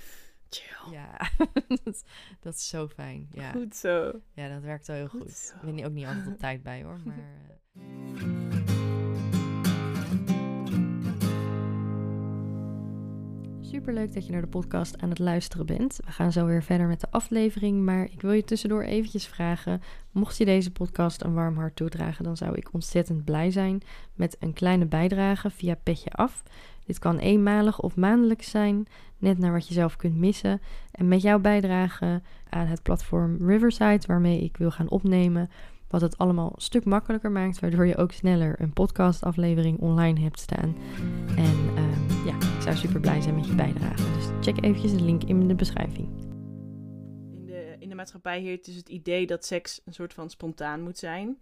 [0.49, 0.91] Chill.
[0.91, 1.17] ja,
[1.83, 2.03] dat,
[2.39, 3.27] dat is zo fijn.
[3.31, 3.51] Ja.
[3.51, 4.21] Goed zo.
[4.33, 5.53] ja, dat werkt wel heel Goed goed.
[5.69, 8.64] Ik ben ook niet altijd op tijd bij hoor, maar...
[13.65, 15.99] eh, Superleuk dat je naar de podcast aan het luisteren bent.
[16.05, 19.81] We gaan zo weer verder met de aflevering, maar ik wil je tussendoor eventjes vragen...
[20.11, 23.81] mocht je deze podcast een warm hart toedragen, dan zou ik ontzettend blij zijn...
[24.13, 26.43] met een kleine bijdrage via Petje Af.
[26.85, 28.87] Dit kan eenmalig of maandelijks zijn,
[29.17, 30.61] net naar wat je zelf kunt missen...
[30.91, 35.49] En met jouw bijdrage aan het platform Riverside, waarmee ik wil gaan opnemen,
[35.87, 40.39] wat het allemaal een stuk makkelijker maakt, waardoor je ook sneller een podcastaflevering online hebt
[40.39, 40.75] staan.
[41.35, 41.84] En ik
[42.65, 44.13] zou super blij zijn met je bijdrage.
[44.13, 46.07] Dus check eventjes de link in de beschrijving.
[47.33, 50.81] In de, in de maatschappij heert dus het idee dat seks een soort van spontaan
[50.81, 51.39] moet zijn.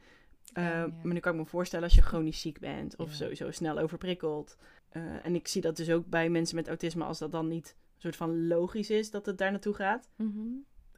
[0.54, 0.88] Eh, Ja, ja.
[1.04, 3.16] Maar nu kan ik me voorstellen als je chronisch ziek bent of Ja.
[3.16, 4.58] sowieso snel overprikkeld.
[4.90, 7.76] Eh, en ik zie dat dus ook bij mensen met autisme als dat dan niet
[7.96, 10.10] een soort van logisch is dat het daar naartoe gaat.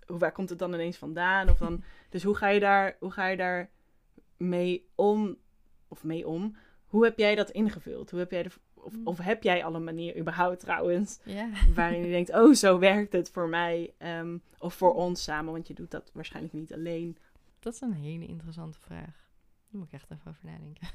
[0.06, 1.50] Hoe, waar komt het dan ineens vandaan?
[1.50, 3.70] Of dan, dus hoe ga je daar, hoe ga je daar
[4.38, 5.38] mee om?
[5.88, 6.56] Of mee om?
[6.86, 8.10] Hoe heb jij dat ingevuld?
[8.12, 8.50] Hoe heb jij de,
[8.86, 9.08] of, Mm.
[9.08, 11.20] of heb jij al een manier überhaupt trouwens
[11.76, 13.94] waarin je denkt, oh, zo werkt het voor mij.
[13.98, 17.18] ehm, of voor ons samen, want je doet dat waarschijnlijk niet alleen.
[17.60, 19.24] Dat is een hele interessante vraag.
[19.70, 20.88] Daar moet ik echt even over nadenken.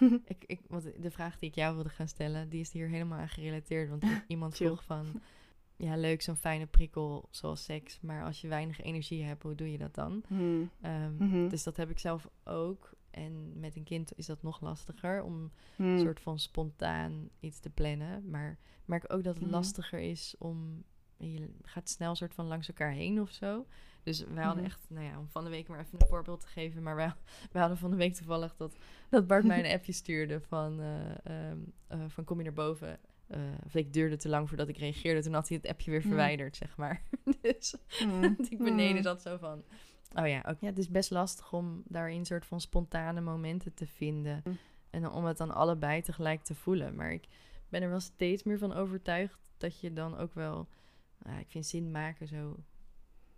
[0.24, 3.18] ik, ik, want de vraag die ik jou wilde gaan stellen, die is hier helemaal
[3.18, 3.88] aan gerelateerd.
[3.88, 5.06] Want iemand vroeg van,
[5.76, 9.72] ja leuk zo'n fijne prikkel zoals seks, maar als je weinig energie hebt, hoe doe
[9.72, 10.22] je dat dan?
[10.26, 10.70] Hmm.
[10.80, 11.48] Ehm, Mhm.
[11.48, 12.90] Dus dat heb ik zelf ook.
[13.16, 15.86] En met een kind is dat nog lastiger om Hmm.
[15.92, 18.30] een soort van spontaan iets te plannen.
[18.30, 19.52] Maar ik merk ook dat het Mhm.
[19.52, 20.84] lastiger is om.
[21.18, 23.66] Je gaat snel een soort van langs elkaar heen of zo.
[24.02, 24.72] Dus wij hadden Mhm.
[24.72, 26.82] echt, nou ja, om van de week maar even een voorbeeld te geven.
[26.82, 27.12] Maar wij,
[27.52, 28.76] wij hadden van de week toevallig dat,
[29.10, 32.98] dat Bart mij een appje stuurde van, eh, ehm, eh, van kom je naar boven.
[33.26, 35.22] Eh, of ik duurde te lang voordat ik reageerde.
[35.22, 37.02] Toen had hij het appje weer verwijderd, zeg maar.
[37.42, 38.22] dus Hmm.
[38.50, 39.02] ik beneden Hmm.
[39.02, 39.64] zat zo van...
[40.18, 43.86] Oh ja, ook, ja, het is best lastig om daarin soort van spontane momenten te
[43.86, 44.40] vinden.
[44.44, 44.58] Mm.
[44.90, 46.94] En om het dan allebei tegelijk te voelen.
[46.94, 47.26] Maar ik
[47.68, 50.68] ben er wel steeds meer van overtuigd dat je dan ook wel...
[51.22, 52.56] ah, ik vind zin maken zo...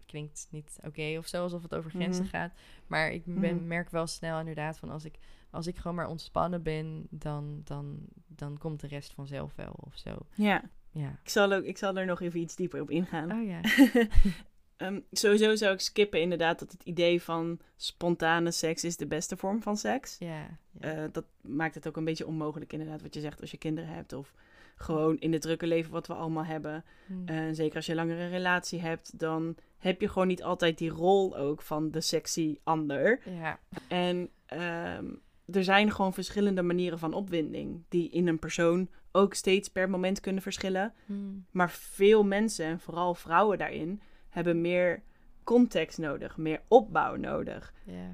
[0.07, 2.33] Klinkt niet oké of zo, alsof het over grenzen Mhm.
[2.33, 2.53] gaat.
[2.87, 3.66] Maar ik ben, Mhm.
[3.66, 5.18] merk wel snel inderdaad van als ik,
[5.51, 9.97] als ik gewoon maar ontspannen ben, dan, dan, dan komt de rest vanzelf wel of
[9.97, 10.16] zo.
[10.35, 11.18] Ja, Ja.
[11.22, 13.33] ik zal, ook, ik zal er nog even iets dieper op ingaan.
[13.33, 13.61] Oh ja.
[14.79, 19.37] Ehm, sowieso zou ik skippen inderdaad dat het idee van spontane seks is de beste
[19.37, 20.16] vorm van seks.
[20.18, 20.47] Ja.
[20.81, 20.81] ja.
[20.81, 23.91] Eh, dat maakt het ook een beetje onmogelijk inderdaad wat je zegt als je kinderen
[23.91, 24.12] hebt.
[24.12, 24.33] Of
[24.76, 26.85] gewoon in het drukke leven wat we allemaal hebben.
[27.07, 27.12] Hm.
[27.24, 30.91] Eh, zeker als je een langere relatie hebt, dan heb je gewoon niet altijd die
[30.91, 33.20] rol ook van de sexy ander.
[33.24, 33.59] ja.
[33.89, 35.07] En ehm,
[35.53, 40.20] er zijn gewoon verschillende manieren van opwinding die in een persoon ook steeds per moment
[40.20, 40.93] kunnen verschillen.
[41.07, 41.14] Hm.
[41.51, 44.01] Maar veel mensen, en vooral vrouwen daarin,
[44.39, 45.03] hebben meer
[45.45, 47.72] context nodig, meer opbouw nodig.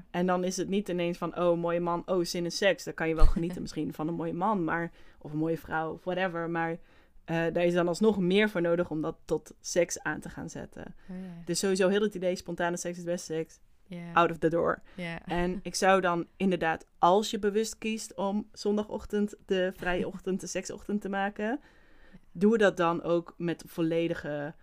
[0.09, 2.83] En dan is het niet ineens van, oh, mooie man, oh, zin in seks.
[2.83, 5.93] Dan kan je wel genieten misschien van een mooie man, maar, of een mooie vrouw,
[5.93, 6.49] of whatever.
[6.49, 6.77] Maar
[7.25, 10.49] eh, daar is dan alsnog meer voor nodig om dat tot seks aan te gaan
[10.49, 10.95] zetten.
[11.09, 11.15] Oh.
[11.45, 13.59] Dus sowieso heel het idee, spontane seks is best seks,
[14.13, 14.81] out of the door.
[15.25, 20.47] En ik zou dan inderdaad, als je bewust kiest om zondagochtend de vrije ochtend, de
[20.47, 21.59] seksochtend te maken,
[22.31, 24.53] doe dat dan ook met volledige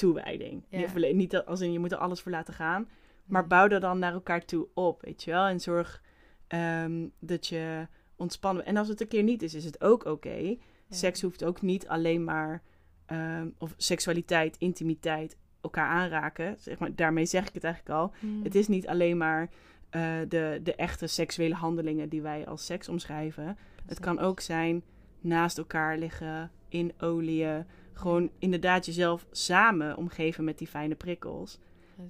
[0.00, 0.64] toewijding.
[0.68, 1.12] Ja.
[1.12, 2.88] Niet, als in je moet er alles voor laten gaan,
[3.24, 3.48] maar Nee.
[3.48, 5.46] bouw er dan naar elkaar toe op, weet je wel.
[5.46, 6.02] En zorg
[6.46, 7.86] ehm, dat je
[8.16, 10.36] ontspannen En als het een keer niet is, is het ook oké.
[10.36, 10.56] Ja.
[10.88, 12.62] Seks hoeft ook niet alleen maar,
[13.06, 16.56] ehm, of seksualiteit, intimiteit, elkaar aanraken.
[16.58, 18.12] Zeg maar, daarmee zeg ik het eigenlijk al.
[18.20, 18.42] Hm.
[18.42, 19.50] Het is niet alleen maar
[19.90, 23.58] eh, de, de echte seksuele handelingen die wij als seks omschrijven.
[23.86, 24.82] Het kan ook zijn
[25.20, 27.66] naast elkaar liggen, in oliën.
[28.00, 31.58] Gewoon inderdaad jezelf samen omgeven met die fijne prikkels.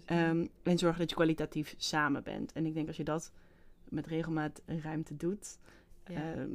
[0.04, 2.52] Ehm, en zorgen dat je kwalitatief samen bent.
[2.52, 3.32] En ik denk als je dat
[3.88, 5.58] met regelmaat en ruimte doet,
[6.06, 6.34] Ja.
[6.34, 6.50] ehm,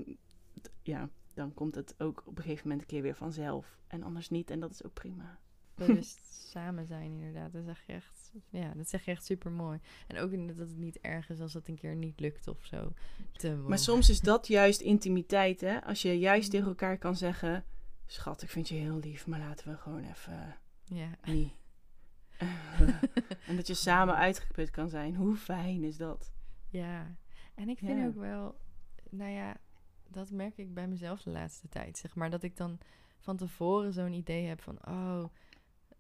[0.81, 3.77] ja, dan komt het ook op een gegeven moment een keer weer vanzelf.
[3.87, 4.49] En anders niet.
[4.49, 5.39] En dat is ook prima.
[5.75, 6.19] Bewust
[6.51, 7.53] samen zijn, inderdaad.
[7.53, 9.79] Dat zeg je echt, ja, dat zeg je echt super mooi.
[10.07, 12.93] En ook dat het niet erg is als het een keer niet lukt of zo.
[13.67, 15.81] Maar soms is dat juist intimiteit, hè?
[15.83, 17.65] Als je juist tegen elkaar kan zeggen...
[18.05, 21.09] Schat, ik vind je heel lief, maar laten we gewoon even Ja.
[21.23, 21.53] niet.
[23.47, 25.15] en dat je samen uitgeput kan zijn.
[25.15, 26.31] Hoe fijn is dat?
[26.69, 27.15] Ja,
[27.55, 28.05] en ik vind Ja.
[28.05, 28.55] ook wel,
[29.09, 29.57] nou ja,
[30.07, 32.29] dat merk ik bij mezelf de laatste tijd, zeg maar.
[32.29, 32.77] Dat ik dan
[33.19, 35.23] van tevoren zo'n idee heb van, oh,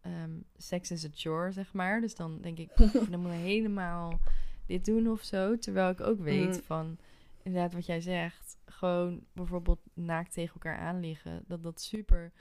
[0.01, 2.01] ehm seks is a chore, zeg maar.
[2.01, 4.19] Dus dan denk ik, "Pff, dan moet ik helemaal
[4.65, 5.57] dit doen of zo.
[5.57, 6.61] Terwijl ik ook weet Mm.
[6.63, 6.97] van,
[7.45, 12.31] inderdaad wat jij zegt, gewoon bijvoorbeeld naakt tegen elkaar aan liggen, dat dat super...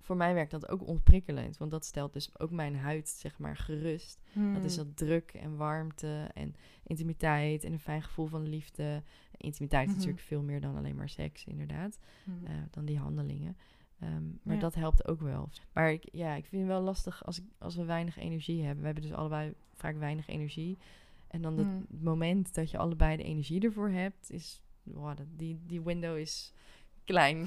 [0.00, 3.56] Voor mij werkt dat ook ontprikkelend, want dat stelt dus ook mijn huid, zeg maar,
[3.56, 4.20] gerust.
[4.52, 4.84] Dat is Hmm.
[4.84, 9.02] dat druk en warmte en intimiteit en een fijn gevoel van liefde.
[9.36, 9.98] Intimiteit is Mhm.
[9.98, 11.98] natuurlijk veel meer dan alleen maar seks, inderdaad.
[12.24, 12.44] Hmm.
[12.46, 13.56] eh, dan die handelingen.
[14.00, 14.60] Ehm, maar Ja.
[14.60, 15.48] dat helpt ook wel.
[15.72, 18.80] Maar ik, ja, ik vind het wel lastig als, ik, als we weinig energie hebben.
[18.80, 20.78] We hebben dus allebei vaak weinig energie.
[21.34, 21.86] En dan dat Mm.
[21.88, 26.52] moment dat je allebei de energie ervoor hebt, is, wow, die, die window is
[27.04, 27.46] klein.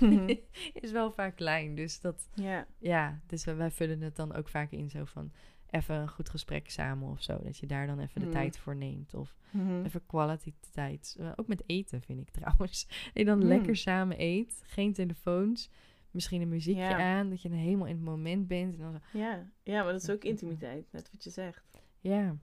[0.00, 0.34] Mhm.
[0.84, 1.74] is wel vaak klein.
[1.74, 2.66] Dus dat, Ja.
[2.78, 5.32] ja, dus wij, wij vullen het dan ook vaak in zo van
[5.70, 7.38] even een goed gesprek samen of zo.
[7.42, 8.32] Dat je daar dan even de Mm.
[8.32, 9.14] tijd voor neemt.
[9.14, 9.84] Of Mhm.
[9.84, 11.16] even quality tijd.
[11.18, 12.88] Eh, ook met eten vind ik trouwens.
[13.14, 13.44] Je dan Mm.
[13.44, 14.62] lekker samen eet.
[14.66, 15.70] Geen telefoons.
[16.10, 17.18] Misschien een muziekje Ja.
[17.18, 17.30] aan.
[17.30, 18.72] Dat je dan helemaal in het moment bent.
[18.74, 19.50] En dan zo, Ja.
[19.62, 21.64] ja, maar dat is ook intimiteit, net wat je zegt.
[22.00, 22.36] ja.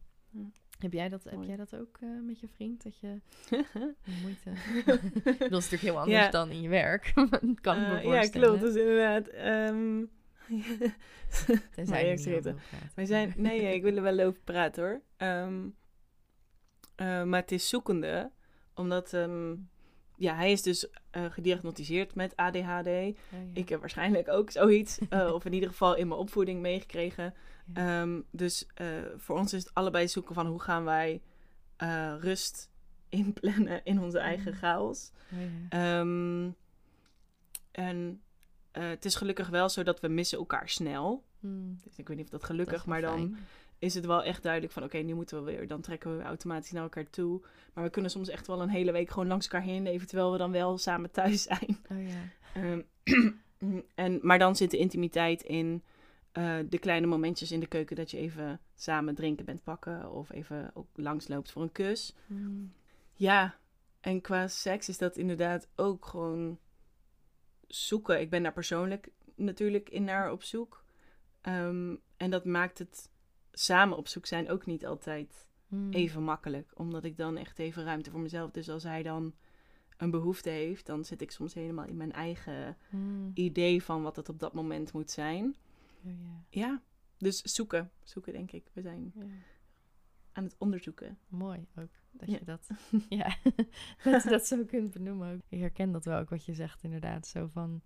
[0.80, 2.84] Heb jij dat, heb jij dat ook eh, met je vriend?
[2.84, 3.22] Dat je
[4.22, 4.52] moeite...
[5.24, 6.30] dat is natuurlijk heel anders Ja.
[6.30, 7.12] dan in je werk.
[7.62, 8.62] kan ik me Eh, ja, klopt.
[8.62, 9.28] Dus inderdaad.
[9.28, 10.04] ehm
[11.76, 12.58] Tenzij praten.
[12.96, 15.02] Wij zijn, nee, ik wil er wel over praten hoor.
[15.18, 15.68] Ehm,
[16.96, 18.32] eh, maar het is zoekende,
[18.74, 19.56] omdat ehm,
[20.18, 22.88] ja, hij is dus eh, gediagnosticeerd met ADHD.
[22.88, 23.14] Oh, ja.
[23.54, 27.34] Ik heb waarschijnlijk ook zoiets, eh, of in ieder geval in mijn opvoeding meegekregen.
[27.74, 28.02] Ja.
[28.02, 28.88] Ehm, dus eh,
[29.18, 31.22] voor ons is het allebei zoeken van hoe gaan wij
[32.20, 32.70] rust
[33.10, 35.12] inplannen in onze eigen chaos.
[35.32, 35.40] Oh.
[35.70, 36.50] Ehm,
[37.72, 38.22] en
[38.72, 41.24] het is gelukkig wel zo dat we missen elkaar snel.
[41.40, 43.38] Hmm, Dus ik weet niet of dat dat gelukkig, is wel maar dan fijn.
[43.80, 45.68] Is het wel echt duidelijk van oké, nu moeten we weer.
[45.68, 47.42] Dan trekken we automatisch naar elkaar toe.
[47.74, 50.32] Maar we kunnen soms echt wel een hele week gewoon langs elkaar heen leven, terwijl
[50.32, 51.78] we dan wel samen thuis zijn.
[51.92, 52.22] Oh ja.
[52.54, 52.82] Ehm,
[53.96, 55.84] en, maar dan zit de intimiteit in
[56.32, 60.32] eh, de kleine momentjes in de keuken dat je even samen drinken bent pakken of
[60.32, 62.16] even ook langsloopt voor een kus.
[62.28, 62.74] Hmm.
[63.14, 63.56] Ja,
[64.02, 66.60] en qua seks is dat inderdaad ook gewoon
[67.68, 68.20] zoeken.
[68.20, 70.84] Ik ben daar persoonlijk natuurlijk in naar op zoek.
[71.42, 73.10] Ehm, en dat maakt het
[73.58, 75.92] samen op zoek zijn ook niet altijd Hmm.
[75.92, 76.72] even makkelijk.
[76.80, 78.52] Omdat ik dan echt even ruimte voor mezelf.
[78.52, 79.34] Dus als hij dan
[79.98, 83.32] een behoefte heeft, dan zit ik soms helemaal in mijn eigen Hmm.
[83.34, 85.56] idee van wat het op dat moment moet zijn.
[86.06, 86.44] Oh ja.
[86.50, 86.82] Ja,
[87.18, 87.92] dus zoeken.
[88.04, 88.70] Zoeken denk ik.
[88.74, 89.14] We zijn
[90.32, 91.18] aan het onderzoeken.
[91.28, 91.90] Mooi ook.
[92.12, 92.38] Dat Ja.
[92.40, 92.68] je dat,
[93.10, 93.36] ja,
[94.04, 95.42] dat je dat zo kunt benoemen ook.
[95.50, 97.28] Ik herken dat wel ook wat je zegt inderdaad.
[97.28, 97.82] Zo van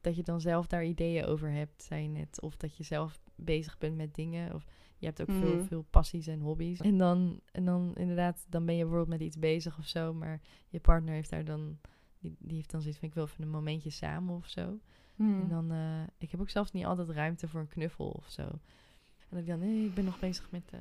[0.00, 2.40] dat je dan zelf daar ideeën over hebt, zei je net.
[2.40, 4.54] Of dat je zelf bezig bent met dingen.
[4.54, 4.64] Of
[5.02, 5.64] je hebt ook veel, Mhm.
[5.64, 6.80] veel passies en hobby's.
[6.80, 10.14] En dan, en dan inderdaad, dan ben je bijvoorbeeld met iets bezig of zo.
[10.14, 11.78] Maar je partner heeft daar dan,
[12.18, 14.78] die, die heeft dan zoiets van ik wil even een momentje samen of zo.
[15.18, 18.42] En dan, eh, ik heb ook zelfs niet altijd ruimte voor een knuffel of zo.
[18.42, 20.78] En dat ik dan, nee, ik ben nog bezig met, eh,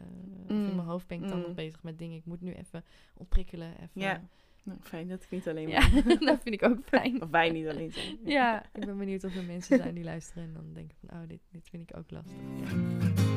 [0.47, 2.17] in Mm, mijn hoofd ben ik dan nog bezig met dingen.
[2.17, 3.74] Ik moet nu even ontprikkelen.
[3.74, 4.01] Even.
[4.01, 4.22] Ja.
[4.63, 6.03] Nou, fijn dat ik niet alleen ja, maar...
[6.30, 7.22] dat vind ik ook fijn.
[7.22, 8.17] Of wij niet alleen zijn.
[8.26, 11.28] Ja, ik ben benieuwd of er mensen zijn die luisteren en dan denken van, oh,
[11.28, 12.36] dit, dit vind ik ook lastig.
[12.59, 13.30] Ja.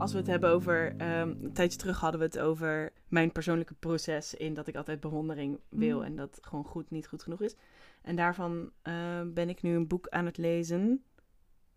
[0.00, 3.74] Als we het hebben over, ehm, een tijdje terug hadden we het over mijn persoonlijke
[3.74, 6.04] proces in dat ik altijd bewondering wil Mm.
[6.04, 7.54] en dat gewoon goed niet goed genoeg is.
[8.02, 11.02] En daarvan ehm, ben ik nu een boek aan het lezen,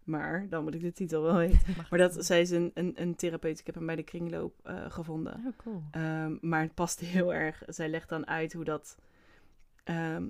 [0.03, 1.75] maar dan moet ik de titel wel weten.
[1.89, 4.85] Maar dat, zij is een, een, een therapeut, ik heb hem bij de kringloop eh,
[4.91, 5.33] gevonden.
[5.33, 5.81] Oh, cool.
[5.91, 8.97] Ehm, maar het past heel erg, zij legt dan uit hoe dat,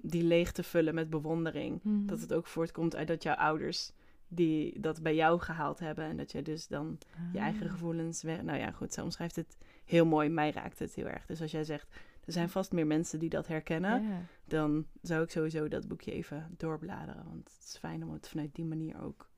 [0.02, 2.06] die leegte vullen met bewondering, Mhm.
[2.06, 3.92] dat het ook voortkomt uit dat jouw ouders
[4.36, 6.98] die dat bij jou gehaald hebben en dat je dus dan
[7.34, 7.72] je eigen Ah.
[7.72, 8.42] gevoelens weg.
[8.42, 10.30] Nou ja, goed, zij omschrijft het heel mooi.
[10.30, 11.26] Mij raakt het heel erg.
[11.26, 11.88] Dus als jij zegt,
[12.26, 14.22] er zijn vast meer mensen die dat herkennen, Ja.
[14.46, 17.24] dan zou ik sowieso dat boekje even doorbladeren.
[17.26, 19.30] Want het is fijn om het vanuit die manier ook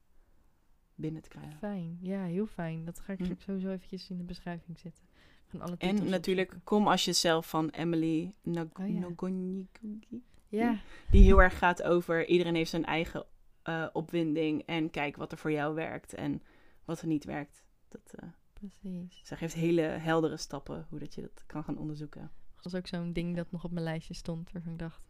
[0.96, 1.58] binnen te krijgen.
[1.58, 1.98] Fijn.
[2.02, 2.86] Ja, heel fijn.
[2.86, 3.34] Dat ga ik Hm.
[3.38, 5.04] sowieso eventjes in de beschrijving zetten.
[5.48, 6.62] Van alle En natuurlijk, opzoeken.
[6.64, 9.00] kom als jezelf van Emily Oh ja.
[9.00, 10.24] Nagonikugi.
[10.48, 10.80] Ja,
[11.12, 13.26] Die heel erg gaat over iedereen heeft zijn eigen
[13.66, 14.61] eh, opwinding.
[14.66, 16.41] En kijk wat er voor jou werkt en
[16.86, 17.63] wat er niet werkt.
[17.88, 19.20] Dat, eh, precies.
[19.24, 22.32] zij geeft hele heldere stappen hoe dat je dat kan gaan onderzoeken.
[22.55, 25.01] Dat was ook zo'n ding dat nog op mijn lijstje stond, waarvan ik dacht,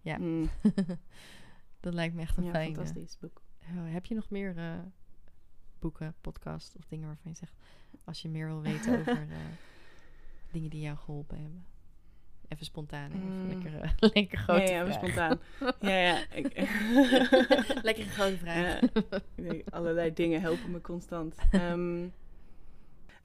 [0.00, 0.50] ja, Mm,
[1.80, 2.74] dat lijkt me echt een ja, fijne.
[2.74, 3.42] fantastisch boek.
[3.64, 4.78] Heb je nog meer eh,
[5.78, 7.56] boeken, podcasts of dingen waarvan je zegt,
[8.04, 9.26] als je meer wil weten over
[10.52, 11.64] dingen die jou geholpen hebben?
[12.52, 13.48] Even spontaan, even Mm.
[13.48, 15.02] lekker, eh, lekker grote ja, ja, maar vraag.
[15.02, 15.38] spontaan.
[15.80, 16.18] ja, ja.
[16.34, 16.52] Ik,
[17.88, 18.78] lekker grote vraag.
[19.34, 21.36] Denk, allerlei dingen helpen me constant.
[21.50, 22.06] Ehm,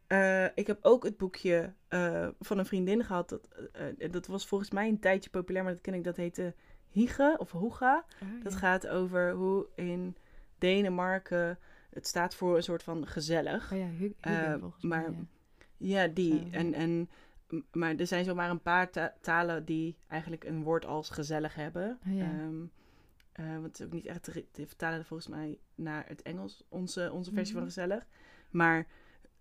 [0.08, 3.30] eh, ik heb ook het boekje eh, van een vriendin gehad.
[3.30, 3.50] Dat,
[4.12, 6.04] dat was volgens mij een tijdje populair, maar dat ken ik.
[6.04, 6.54] Dat heette
[6.90, 8.06] Hige of Hoega.
[8.24, 10.16] Oh, Dat gaat over hoe in
[10.58, 11.60] Denemarken
[11.90, 13.72] het staat voor een soort van gezellig.
[13.72, 15.26] Oh ja, Hugo volgens maar- mij.
[15.78, 16.34] Ja, die.
[16.40, 16.48] Zo.
[16.58, 17.10] En, en,
[17.72, 22.00] maar er zijn zomaar een paar ta- talen die eigenlijk een woord als gezellig hebben.
[22.08, 22.24] Oh ja.
[22.24, 22.64] Ehm,
[23.32, 27.12] eh, want het is ook niet echt te, vertalen volgens mij naar het Engels, onze,
[27.12, 27.64] onze versie Mhm.
[27.64, 28.06] van gezellig.
[28.50, 28.88] Maar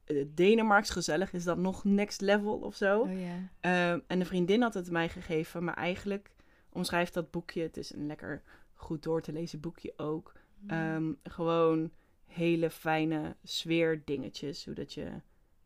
[0.05, 3.01] eh, Denemarks gezellig is dan nog next level of zo.
[3.01, 3.37] Oh ja.
[3.61, 6.31] Ehm, en een vriendin had het mij gegeven, maar eigenlijk
[6.69, 8.43] omschrijft dat boekje, het is een lekker
[8.75, 10.33] goed door te lezen boekje ook.
[10.61, 10.69] Mm.
[10.71, 11.91] Ehm, gewoon
[12.27, 15.11] hele fijne sfeerdingetjes, zodat je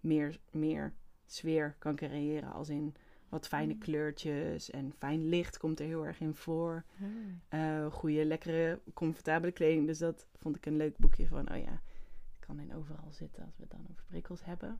[0.01, 0.93] meer, meer
[1.33, 2.53] sfeer kan creëren.
[2.53, 2.95] Als in
[3.29, 3.79] wat fijne Mm.
[3.79, 6.85] kleurtjes en fijn licht komt er heel erg in voor.
[7.01, 7.07] Oh,
[7.49, 9.87] Eh goede, lekkere, comfortabele kleding.
[9.87, 13.45] Dus dat vond ik een leuk boekje van, oh ja, ik kan in overal zitten
[13.45, 14.79] als we het dan over prikkels hebben.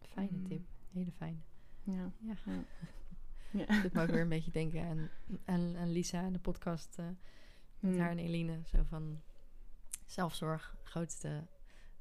[0.00, 0.48] fijne Mm.
[0.48, 0.60] tip.
[0.92, 1.38] Hele fijne.
[1.82, 2.12] Ja.
[2.18, 2.34] Ja.
[2.44, 2.64] Ja.
[3.66, 3.80] Ja.
[3.82, 5.08] Dit me ook weer een beetje denken aan,
[5.44, 7.04] aan, aan Lisa en de podcast eh,
[7.80, 7.98] met Mm.
[7.98, 8.60] haar en Eline.
[8.64, 9.20] Zo van
[10.06, 11.42] zelfzorg, grootste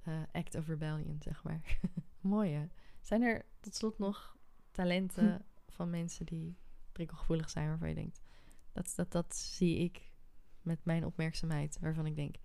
[0.04, 1.80] eh, act of rebellion, zeg maar.
[2.22, 2.68] Mooi hè?
[3.02, 4.38] Zijn er tot slot nog
[4.72, 5.40] talenten Hm.
[5.68, 6.58] van mensen die
[6.92, 8.22] prikkelgevoelig zijn waarvan je denkt,
[8.72, 10.12] dat, dat, dat zie ik
[10.62, 12.36] met mijn opmerkzaamheid, waarvan ik denk,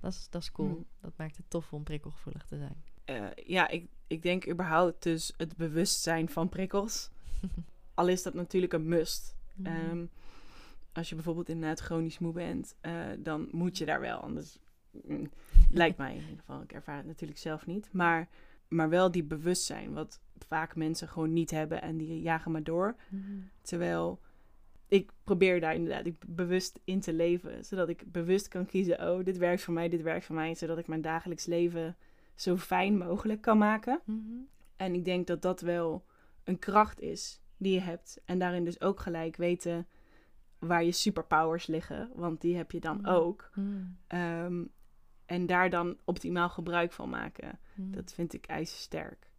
[0.00, 0.68] dat is, dat is cool.
[0.68, 0.82] Hm.
[1.00, 2.84] Dat maakt het tof om prikkelgevoelig te zijn.
[3.04, 7.10] Eh, ja, ik, ik denk überhaupt dus het bewustzijn van prikkels.
[7.94, 9.36] Al is dat natuurlijk een must.
[9.54, 9.66] Mhm.
[9.66, 10.06] Ehm,
[10.92, 14.18] als je bijvoorbeeld inderdaad chronisch moe bent, eh, dan moet je daar wel.
[14.18, 14.58] Anders
[14.90, 15.30] mm,
[15.70, 16.62] lijkt mij in ieder geval.
[16.62, 17.92] Ik ervaar het natuurlijk zelf niet.
[17.92, 18.28] Maar,
[18.72, 22.96] maar wel die bewustzijn, wat vaak mensen gewoon niet hebben en die jagen maar door.
[23.10, 23.22] Mhm.
[23.62, 24.20] Terwijl
[24.88, 27.64] ik probeer daar inderdaad ik bewust in te leven.
[27.64, 30.54] Zodat ik bewust kan kiezen, oh, dit werkt voor mij, dit werkt voor mij.
[30.54, 31.96] Zodat ik mijn dagelijks leven
[32.34, 34.00] zo fijn mogelijk kan maken.
[34.04, 34.18] Mhm.
[34.76, 36.04] En ik denk dat dat wel
[36.44, 38.20] een kracht is die je hebt.
[38.24, 39.86] En daarin dus ook gelijk weten
[40.58, 42.10] waar je superpowers liggen.
[42.14, 43.06] Want die heb je dan Mm.
[43.06, 43.50] ook.
[43.54, 43.66] Mhm.
[44.06, 44.64] Ehm,
[45.32, 47.58] en daar dan optimaal gebruik van maken.
[47.74, 47.90] Mhm.
[47.90, 49.30] Dat vind ik ijzersterk.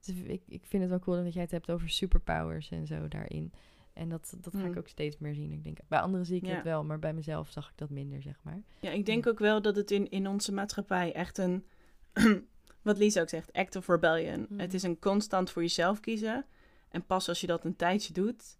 [0.00, 3.08] Dus ik, ik vind het wel cool dat jij het hebt over superpowers en zo
[3.08, 3.52] daarin.
[3.92, 4.78] En dat, dat ga ik Mm.
[4.78, 5.52] ook steeds meer zien.
[5.52, 6.54] Ik denk, bij anderen zie ik Ja.
[6.54, 8.62] het wel, maar bij mezelf zag ik dat minder, zeg maar.
[8.80, 11.64] Ja, ik denk ook wel dat het in, in onze maatschappij echt een...
[12.82, 14.46] wat Lisa ook zegt, act of rebellion.
[14.48, 14.58] Mm.
[14.58, 16.46] Het is een constant voor jezelf kiezen.
[16.88, 18.58] En pas als je dat een tijdje doet...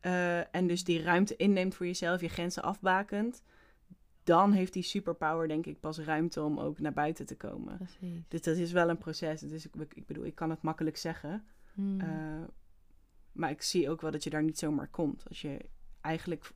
[0.00, 3.42] eh, en dus die ruimte inneemt voor jezelf, je grenzen afbakent...
[4.24, 7.76] dan heeft die superpower denk ik pas ruimte om ook naar buiten te komen.
[7.76, 8.22] Precies.
[8.28, 9.40] Dus dat is wel een proces.
[9.40, 11.44] Dus ik, ik bedoel, ik kan het makkelijk zeggen.
[11.74, 12.00] Mm.
[12.00, 12.42] eh,
[13.32, 15.28] maar ik zie ook wel dat je daar niet zomaar komt.
[15.28, 15.58] Als je
[16.00, 16.52] eigenlijk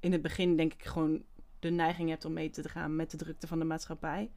[0.00, 1.24] in het begin denk ik gewoon
[1.58, 4.30] de neiging hebt om mee te gaan met de drukte van de maatschappij.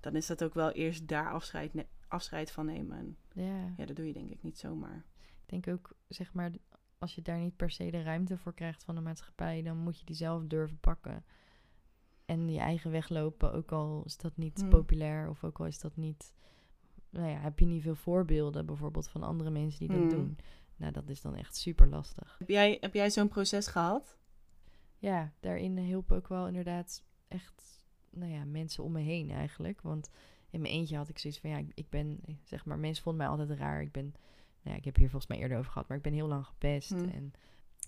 [0.00, 1.72] Dan is dat ook wel eerst daar afscheid,
[2.08, 2.98] afscheid van nemen.
[2.98, 3.72] En ja.
[3.76, 5.04] ja, dat doe je denk ik niet zomaar.
[5.46, 6.50] Ik denk ook, zeg maar,
[6.98, 9.98] als je daar niet per se de ruimte voor krijgt van de maatschappij, dan moet
[9.98, 11.24] je die zelf durven pakken.
[12.24, 14.68] En je eigen weg lopen, ook al is dat niet Hmm.
[14.68, 16.34] populair of ook al is dat niet,
[17.10, 20.08] nou ja, heb je niet veel voorbeelden bijvoorbeeld van andere mensen die dat Hmm.
[20.08, 20.38] doen.
[20.76, 22.36] Nou, dat is dan echt super lastig.
[22.38, 24.18] Heb jij, heb jij zo'n proces gehad?
[24.98, 29.80] Ja, daarin hielpen ook wel inderdaad echt, nou ja, mensen om me heen eigenlijk.
[29.80, 30.10] Want
[30.50, 33.22] in mijn eentje had ik zoiets van, ja, ik, ik ben, zeg maar, mensen vonden
[33.22, 33.82] mij altijd raar.
[33.82, 34.04] Ik ben,
[34.62, 36.46] nou ja, ik heb hier volgens mij eerder over gehad, maar ik ben heel lang
[36.46, 36.90] gepest.
[36.90, 37.08] Hmm.
[37.08, 37.32] En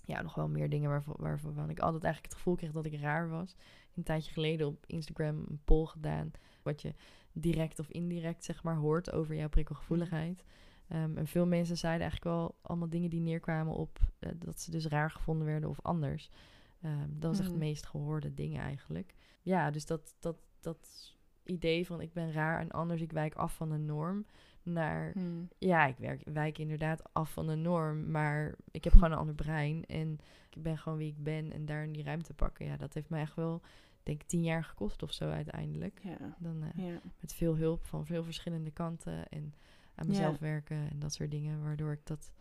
[0.05, 2.99] ja, nog wel meer dingen waarvan, waarvan ik altijd eigenlijk het gevoel kreeg dat ik
[2.99, 3.55] raar was.
[3.97, 6.31] Een tijdje geleden op Instagram een poll gedaan,
[6.61, 6.93] wat je
[7.31, 10.43] direct of indirect, zeg maar, hoort over jouw prikkelgevoeligheid.
[10.87, 14.71] Ehm, en veel mensen zeiden eigenlijk wel allemaal dingen die neerkwamen op eh, dat ze
[14.71, 16.29] dus raar gevonden werden of anders.
[16.81, 17.57] Ehm, dat was echt Hmm.
[17.57, 19.13] het meest gehoorde dingen eigenlijk.
[19.41, 23.55] Ja, dus dat, dat, dat idee van ik ben raar en anders, ik wijk af
[23.55, 24.25] van de norm.
[24.63, 25.13] Naar,
[25.57, 29.35] ja, ik werk, wijk inderdaad af van de norm, maar ik heb gewoon een ander
[29.35, 29.85] brein.
[29.85, 30.19] En
[30.49, 32.65] ik ben gewoon wie ik ben en daar in die ruimte pakken.
[32.65, 33.61] Ja, dat heeft mij echt wel,
[34.07, 35.99] denk tien jaar gekost of zo uiteindelijk.
[36.03, 36.35] Ja.
[36.39, 37.01] Dan eh, ja.
[37.19, 39.53] met veel hulp van veel verschillende kanten en
[39.95, 42.31] aan mezelf werken en dat soort dingen, waardoor ik dat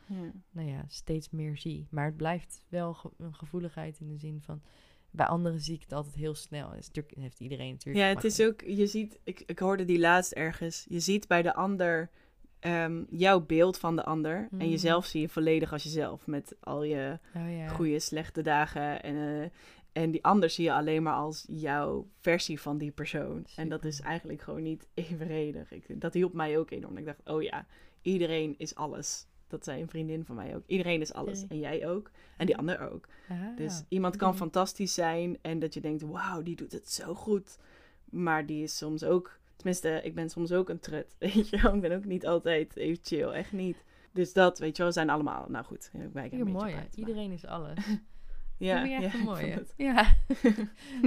[0.51, 1.87] nou ja, steeds meer zie.
[1.91, 4.63] Maar het blijft wel ge- een gevoeligheid in de zin van...
[5.11, 6.69] Bij anderen zie ik het altijd heel snel.
[6.69, 8.05] Dat is natuurlijk, heeft iedereen natuurlijk.
[8.05, 11.43] Ja, het is ook, je ziet, ik, ik hoorde die laatst ergens, je ziet bij
[11.43, 12.11] de ander
[12.59, 14.37] ehm, jouw beeld van de ander.
[14.37, 14.61] En Mm.
[14.71, 16.27] jezelf zie je volledig als jezelf.
[16.27, 19.03] Met al je Oh goede, slechte dagen.
[19.03, 19.49] En, eh,
[19.97, 23.47] en die ander zie je alleen maar als jouw versie van die persoon.
[23.57, 25.73] En dat is eigenlijk gewoon niet evenredig.
[25.73, 26.97] Ik, dat hielp mij ook enorm.
[26.97, 27.67] Ik dacht, oh ja,
[28.03, 29.27] iedereen is alles.
[29.49, 30.63] Dat zei een vriendin van mij ook.
[30.67, 31.47] Iedereen is alles.
[31.47, 32.11] En jij ook.
[32.37, 33.09] En die ander ook.
[33.29, 35.39] Ah, Dus iemand kan fantastisch zijn.
[35.43, 37.59] En dat je denkt, wauw, die doet het zo goed.
[38.05, 39.39] Maar die is soms ook...
[39.57, 41.15] Tenminste, ik ben soms ook een trut.
[41.19, 41.75] Weet je wel?
[41.75, 43.29] Ik ben ook niet altijd even chill.
[43.29, 43.85] Echt niet.
[44.13, 45.47] Dus dat, weet je wel, zijn allemaal...
[45.49, 47.79] Nou goed, Heel een mooi, beetje maar- Iedereen is alles.
[48.59, 49.47] Ja, dat vind ik echt ja, een mooie.
[49.47, 50.17] het- Ja.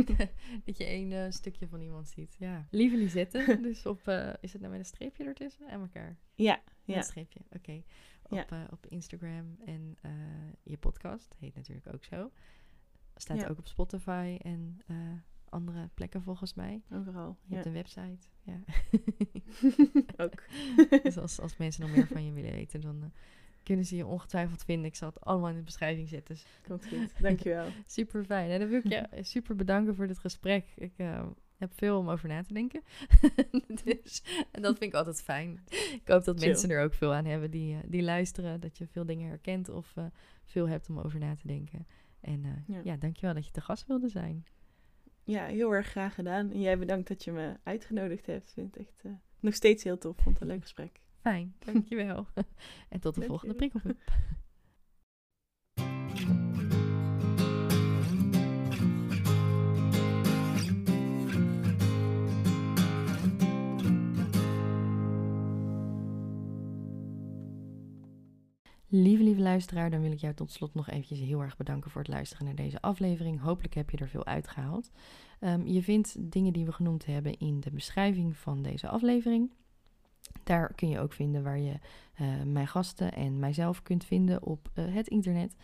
[0.66, 2.36] dat je één eh, stukje van iemand ziet.
[2.39, 2.68] Ja.
[2.72, 5.68] Lieve Lisette, dus op, eh, is het nou met een streepje ertussen?
[5.68, 6.18] En elkaar.
[6.36, 6.95] Ja, Ja.
[6.97, 7.84] een streepje, oké.
[8.24, 9.97] Op, eh, op Instagram en
[10.64, 12.32] je podcast, heet natuurlijk ook zo.
[13.16, 14.80] Staat ook op Spotify en
[15.50, 16.82] andere plekken volgens mij.
[16.91, 17.38] overal.
[17.45, 18.60] Je hebt een website, ja.
[20.26, 20.43] ook.
[21.04, 23.12] dus als, als mensen nog meer van je willen weten, dan
[23.70, 24.86] kunnen ze je ongetwijfeld vinden.
[24.86, 26.36] Ik zal het allemaal in de beschrijving zetten.
[26.36, 27.22] Dus Komt goed.
[27.22, 27.68] Dankjewel.
[27.88, 28.50] super fijn.
[28.50, 30.66] En dan wil ik je super bedanken voor dit gesprek.
[30.76, 32.82] Ik eh, heb veel om over na te denken.
[33.84, 35.60] dus, en dat vind ik altijd fijn.
[35.70, 36.48] Ik hoop dat Chill.
[36.48, 38.60] mensen er ook veel aan hebben die, eh, die luisteren.
[38.60, 40.06] Dat je veel dingen herkent of eh,
[40.46, 41.88] veel hebt om over na te denken.
[42.20, 42.82] En Ja.
[42.84, 42.98] ja.
[42.98, 44.46] dankjewel dat je te gast wilde zijn.
[45.24, 46.52] Ja, heel erg graag gedaan.
[46.52, 48.48] En jij bedankt dat je me uitgenodigd hebt.
[48.48, 50.16] Ik vind het echt nog steeds heel tof.
[50.18, 51.00] Vond het een leuk gesprek.
[51.22, 52.26] Fijn, dankjewel.
[52.90, 53.60] en tot de Dank volgende je.
[53.60, 53.98] prikkelpup.
[68.92, 72.02] Lieve, lieve luisteraar, dan wil ik jou tot slot nog eventjes heel erg bedanken voor
[72.02, 73.40] het luisteren naar deze aflevering.
[73.42, 74.92] Hopelijk heb je er veel uitgehaald.
[75.40, 79.52] Ehm, je vindt dingen die we genoemd hebben in de beschrijving van deze aflevering.
[80.44, 81.80] Daar kun je ook vinden waar je
[82.20, 85.56] eh, mijn gasten en mijzelf kunt vinden op eh, het internet.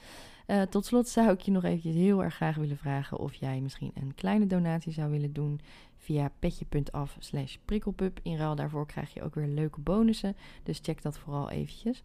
[0.45, 3.61] Eh, tot slot zou ik je nog eventjes heel erg graag willen vragen of jij
[3.61, 5.59] misschien een kleine donatie zou willen doen
[5.97, 8.19] via petje.af slash prikkelpup.
[8.23, 12.03] In ruil daarvoor krijg je ook weer leuke bonussen, dus check dat vooral eventjes.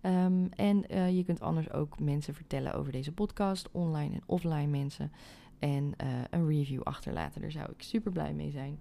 [0.00, 0.84] Ehm, en
[1.14, 5.12] je kunt anders ook mensen vertellen over deze podcast, online en offline mensen.
[5.58, 5.92] En
[6.30, 8.78] een review achterlaten, daar zou ik super blij mee zijn.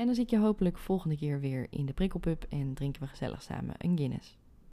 [0.00, 3.08] En dan zie ik je hopelijk volgende keer weer in de prikkelpub en drinken we
[3.08, 4.38] gezellig samen een Guinness.